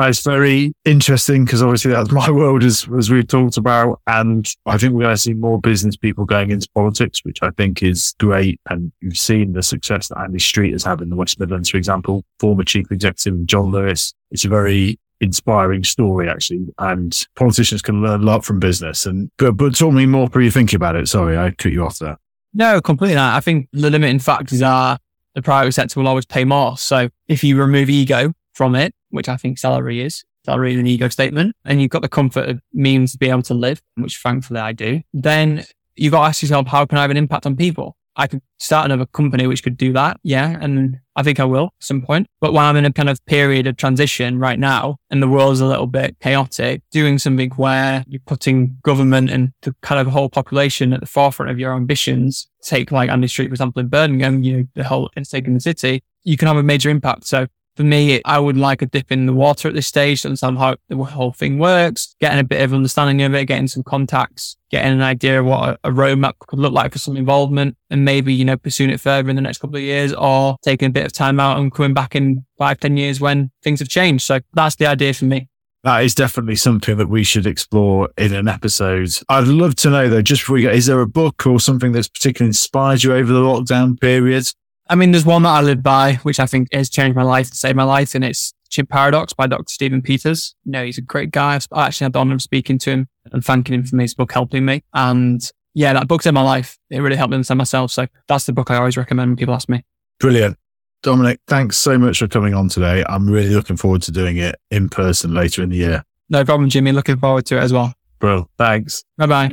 Uh, 0.00 0.06
it's 0.06 0.22
very 0.22 0.72
interesting 0.84 1.44
because 1.44 1.60
obviously 1.60 1.90
that's 1.90 2.10
my 2.12 2.30
world 2.30 2.62
as, 2.62 2.88
as 2.96 3.10
we've 3.10 3.26
talked 3.26 3.56
about. 3.56 4.00
And 4.06 4.48
I 4.64 4.78
think 4.78 4.92
we're 4.92 5.02
going 5.02 5.14
to 5.14 5.20
see 5.20 5.34
more 5.34 5.60
business 5.60 5.96
people 5.96 6.24
going 6.24 6.50
into 6.50 6.68
politics, 6.74 7.20
which 7.24 7.42
I 7.42 7.50
think 7.50 7.82
is 7.82 8.14
great. 8.18 8.60
And 8.70 8.92
you've 9.00 9.18
seen 9.18 9.52
the 9.52 9.62
success 9.62 10.08
that 10.08 10.18
Andy 10.18 10.38
Street 10.38 10.72
has 10.72 10.84
had 10.84 11.00
in 11.00 11.10
the 11.10 11.16
West 11.16 11.38
Midlands, 11.38 11.68
for 11.68 11.76
example, 11.76 12.24
former 12.38 12.64
chief 12.64 12.90
executive 12.90 13.44
John 13.46 13.70
Lewis. 13.70 14.14
It's 14.30 14.44
a 14.44 14.48
very 14.48 14.98
inspiring 15.20 15.82
story, 15.82 16.30
actually. 16.30 16.66
And 16.78 17.16
politicians 17.34 17.82
can 17.82 18.00
learn 18.00 18.22
a 18.22 18.24
lot 18.24 18.44
from 18.44 18.60
business. 18.60 19.04
And, 19.04 19.30
but, 19.36 19.56
but 19.56 19.76
talk 19.76 19.92
me 19.92 20.06
more 20.06 20.28
through 20.28 20.44
you 20.44 20.50
thinking 20.52 20.76
about 20.76 20.94
it. 20.94 21.08
Sorry, 21.08 21.36
I 21.36 21.50
cut 21.50 21.72
you 21.72 21.84
off 21.84 21.98
there. 21.98 22.18
No, 22.58 22.80
completely 22.80 23.14
not. 23.14 23.36
I 23.36 23.40
think 23.40 23.68
the 23.72 23.88
limiting 23.88 24.18
factors 24.18 24.62
are 24.62 24.98
the 25.36 25.42
private 25.42 25.70
sector 25.72 26.00
will 26.00 26.08
always 26.08 26.26
pay 26.26 26.44
more. 26.44 26.76
So 26.76 27.08
if 27.28 27.44
you 27.44 27.56
remove 27.56 27.88
ego 27.88 28.32
from 28.52 28.74
it, 28.74 28.92
which 29.10 29.28
I 29.28 29.36
think 29.36 29.58
salary 29.58 30.02
is, 30.02 30.24
salary 30.44 30.74
is 30.74 30.80
an 30.80 30.86
ego 30.88 31.08
statement, 31.08 31.54
and 31.64 31.80
you've 31.80 31.92
got 31.92 32.02
the 32.02 32.08
comfort 32.08 32.48
of 32.48 32.60
means 32.72 33.12
to 33.12 33.18
be 33.18 33.30
able 33.30 33.42
to 33.42 33.54
live, 33.54 33.80
which 33.94 34.18
thankfully 34.18 34.58
I 34.58 34.72
do, 34.72 35.02
then 35.14 35.64
you've 35.94 36.10
got 36.10 36.22
to 36.22 36.26
ask 36.26 36.42
yourself, 36.42 36.66
how 36.66 36.84
can 36.84 36.98
I 36.98 37.02
have 37.02 37.12
an 37.12 37.16
impact 37.16 37.46
on 37.46 37.54
people? 37.54 37.96
I 38.16 38.26
could 38.26 38.42
start 38.58 38.86
another 38.86 39.06
company 39.06 39.46
which 39.46 39.62
could 39.62 39.76
do 39.76 39.92
that. 39.92 40.18
Yeah. 40.24 40.58
And 40.60 40.98
I 41.18 41.24
think 41.24 41.40
I 41.40 41.44
will 41.44 41.64
at 41.64 41.84
some 41.84 42.00
point. 42.00 42.28
But 42.40 42.52
while 42.52 42.70
I'm 42.70 42.76
in 42.76 42.84
a 42.84 42.92
kind 42.92 43.08
of 43.08 43.24
period 43.26 43.66
of 43.66 43.76
transition 43.76 44.38
right 44.38 44.58
now 44.58 44.98
and 45.10 45.20
the 45.20 45.26
world's 45.26 45.60
a 45.60 45.66
little 45.66 45.88
bit 45.88 46.16
chaotic, 46.20 46.82
doing 46.92 47.18
something 47.18 47.50
where 47.50 48.04
you're 48.06 48.20
putting 48.24 48.78
government 48.84 49.28
and 49.28 49.52
the 49.62 49.74
kind 49.82 50.00
of 50.00 50.06
whole 50.06 50.28
population 50.28 50.92
at 50.92 51.00
the 51.00 51.06
forefront 51.06 51.50
of 51.50 51.58
your 51.58 51.74
ambitions, 51.74 52.46
take 52.62 52.92
like 52.92 53.10
Andy 53.10 53.26
Street, 53.26 53.48
for 53.48 53.54
example, 53.54 53.80
in 53.80 53.88
Birmingham, 53.88 54.44
you 54.44 54.58
know, 54.58 54.64
the 54.74 54.84
whole 54.84 55.10
interstate 55.16 55.46
in 55.46 55.54
the 55.54 55.60
city, 55.60 56.04
you 56.22 56.36
can 56.36 56.46
have 56.46 56.56
a 56.56 56.62
major 56.62 56.88
impact. 56.88 57.26
So 57.26 57.48
for 57.78 57.84
me, 57.84 58.20
I 58.24 58.40
would 58.40 58.56
like 58.56 58.82
a 58.82 58.86
dip 58.86 59.12
in 59.12 59.26
the 59.26 59.32
water 59.32 59.68
at 59.68 59.74
this 59.74 59.86
stage 59.86 60.22
to 60.22 60.28
understand 60.28 60.58
how 60.58 60.74
the 60.88 60.96
whole 60.96 61.30
thing 61.30 61.60
works, 61.60 62.16
getting 62.18 62.40
a 62.40 62.42
bit 62.42 62.60
of 62.60 62.74
understanding 62.74 63.22
of 63.22 63.32
it, 63.36 63.44
getting 63.44 63.68
some 63.68 63.84
contacts, 63.84 64.56
getting 64.72 64.94
an 64.94 65.00
idea 65.00 65.38
of 65.38 65.46
what 65.46 65.78
a, 65.84 65.90
roadmap 65.90 66.32
could 66.40 66.58
look 66.58 66.72
like 66.72 66.90
for 66.90 66.98
some 66.98 67.16
involvement 67.16 67.76
and 67.88 68.04
maybe, 68.04 68.34
you 68.34 68.44
know, 68.44 68.56
pursuing 68.56 68.90
it 68.90 69.00
further 69.00 69.30
in 69.30 69.36
the 69.36 69.42
next 69.42 69.58
couple 69.58 69.76
of 69.76 69.82
years 69.82 70.12
or 70.12 70.56
taking 70.64 70.88
a 70.88 70.90
bit 70.90 71.06
of 71.06 71.12
time 71.12 71.38
out 71.38 71.56
and 71.56 71.72
coming 71.72 71.94
back 71.94 72.16
in 72.16 72.44
five, 72.58 72.80
ten 72.80 72.96
years 72.96 73.20
when 73.20 73.52
things 73.62 73.78
have 73.78 73.88
changed. 73.88 74.24
So 74.24 74.40
that's 74.54 74.74
the 74.74 74.86
idea 74.86 75.14
for 75.14 75.26
me. 75.26 75.48
That 75.84 76.02
is 76.02 76.16
definitely 76.16 76.56
something 76.56 76.96
that 76.96 77.08
we 77.08 77.22
should 77.22 77.46
explore 77.46 78.08
in 78.18 78.34
an 78.34 78.48
episode. 78.48 79.10
I'd 79.28 79.46
love 79.46 79.76
to 79.76 79.90
know 79.90 80.08
though, 80.08 80.20
just 80.20 80.42
before 80.42 80.54
we 80.54 80.62
go, 80.62 80.70
is 80.70 80.86
there 80.86 81.00
a 81.00 81.06
book 81.06 81.46
or 81.46 81.60
something 81.60 81.92
that's 81.92 82.08
particularly 82.08 82.48
inspired 82.48 83.04
you 83.04 83.14
over 83.14 83.32
the 83.32 83.38
lockdown 83.38 84.00
period? 84.00 84.48
I 84.90 84.94
mean, 84.94 85.12
there's 85.12 85.26
one 85.26 85.42
that 85.42 85.50
I 85.50 85.60
live 85.60 85.82
by, 85.82 86.14
which 86.22 86.40
I 86.40 86.46
think 86.46 86.68
has 86.72 86.88
changed 86.88 87.14
my 87.14 87.22
life, 87.22 87.48
and 87.48 87.56
saved 87.56 87.76
my 87.76 87.84
life, 87.84 88.14
and 88.14 88.24
it's 88.24 88.54
Chimp 88.70 88.88
Paradox 88.88 89.32
by 89.32 89.46
Dr. 89.46 89.64
Stephen 89.68 90.00
Peters. 90.00 90.54
You 90.64 90.72
know, 90.72 90.84
he's 90.84 90.98
a 90.98 91.02
great 91.02 91.30
guy. 91.30 91.58
I 91.72 91.86
actually 91.86 92.06
had 92.06 92.12
the 92.14 92.20
honor 92.20 92.34
of 92.34 92.42
speaking 92.42 92.78
to 92.78 92.90
him 92.90 93.08
and 93.32 93.44
thanking 93.44 93.74
him 93.74 93.84
for 93.84 93.98
his 93.98 94.14
book 94.14 94.32
helping 94.32 94.64
me. 94.64 94.82
And 94.94 95.40
yeah, 95.74 95.92
that 95.92 96.08
book 96.08 96.22
saved 96.22 96.34
my 96.34 96.42
life. 96.42 96.78
It 96.90 97.00
really 97.00 97.16
helped 97.16 97.30
me 97.30 97.36
understand 97.36 97.58
myself. 97.58 97.90
So 97.90 98.06
that's 98.28 98.46
the 98.46 98.52
book 98.52 98.70
I 98.70 98.76
always 98.76 98.96
recommend 98.96 99.30
when 99.30 99.36
people 99.36 99.54
ask 99.54 99.68
me. 99.68 99.84
Brilliant. 100.20 100.56
Dominic, 101.02 101.40
thanks 101.46 101.76
so 101.76 101.96
much 101.96 102.18
for 102.18 102.26
coming 102.26 102.54
on 102.54 102.68
today. 102.68 103.04
I'm 103.08 103.28
really 103.28 103.54
looking 103.54 103.76
forward 103.76 104.02
to 104.02 104.12
doing 104.12 104.38
it 104.38 104.56
in 104.70 104.88
person 104.88 105.32
later 105.32 105.62
in 105.62 105.68
the 105.68 105.76
year. 105.76 106.04
No 106.28 106.44
problem, 106.44 106.68
Jimmy. 106.68 106.92
Looking 106.92 107.18
forward 107.18 107.46
to 107.46 107.56
it 107.56 107.60
as 107.60 107.72
well. 107.72 107.94
Bro, 108.18 108.48
thanks. 108.58 109.04
Bye 109.16 109.26
bye. 109.26 109.48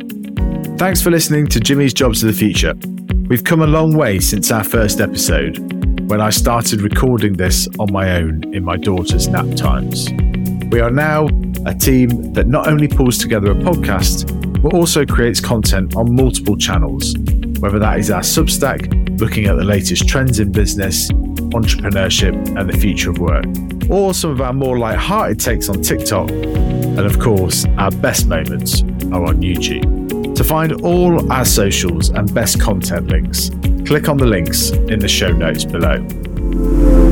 Thanks 0.78 1.02
for 1.02 1.12
listening 1.12 1.48
to 1.48 1.60
Jimmy's 1.60 1.93
Jobs 1.93 2.24
of 2.24 2.28
the 2.28 2.34
Future. 2.34 2.74
We've 3.28 3.44
come 3.44 3.64
a 3.64 3.68
long 3.68 3.98
way 3.98 4.20
since 4.20 4.52
our 4.52 4.64
first 4.64 5.02
episode, 5.02 5.58
when 6.08 6.22
I 6.22 6.30
started 6.30 6.82
recording 6.82 7.34
this 7.34 7.68
on 7.80 7.92
my 7.92 8.18
own 8.18 8.54
in 8.54 8.64
my 8.64 8.78
daughter's 8.78 9.28
nap 9.28 9.48
times. 9.56 10.12
We 10.70 10.80
are 10.80 10.92
now 10.92 11.30
a 11.66 11.74
team 11.74 12.34
that 12.34 12.46
not 12.46 12.68
only 12.68 12.88
pulls 12.88 13.18
together 13.18 13.50
a 13.50 13.56
podcast, 13.56 14.62
but 14.62 14.76
also 14.76 15.08
creates 15.08 15.40
content 15.40 15.96
on 15.96 16.16
multiple 16.16 16.56
channels, 16.56 17.16
whether 17.62 17.80
that 17.80 17.98
is 17.98 18.12
our 18.12 18.22
Substack, 18.22 19.20
looking 19.20 19.48
at 19.48 19.58
the 19.58 19.64
latest 19.64 20.08
trends 20.08 20.40
in 20.40 20.52
business, 20.52 21.10
entrepreneurship, 21.10 22.36
and 22.60 22.70
the 22.70 22.78
future 22.78 23.10
of 23.10 23.18
work, 23.18 23.46
or 23.90 24.14
some 24.14 24.30
of 24.30 24.40
our 24.40 24.54
more 24.54 24.78
light-hearted 24.78 25.40
takes 25.40 25.68
on 25.68 25.82
TikTok, 25.82 26.30
and 26.30 27.00
of 27.00 27.18
course, 27.20 27.66
our 27.80 27.90
best 27.90 28.28
moments 28.28 28.84
are 29.12 29.26
on 29.26 29.42
YouTube. 29.42 29.94
To 30.36 30.43
find 30.43 30.82
all 30.84 31.32
our 31.32 31.45
socials 31.45 32.10
and 32.10 32.32
best 32.34 32.60
content 32.60 33.08
links, 33.08 33.52
click 33.86 34.10
on 34.10 34.17
the 34.17 34.26
links 34.26 34.71
in 34.71 35.00
the 35.00 35.08
show 35.08 35.32
notes 35.32 35.63
below. 35.63 37.05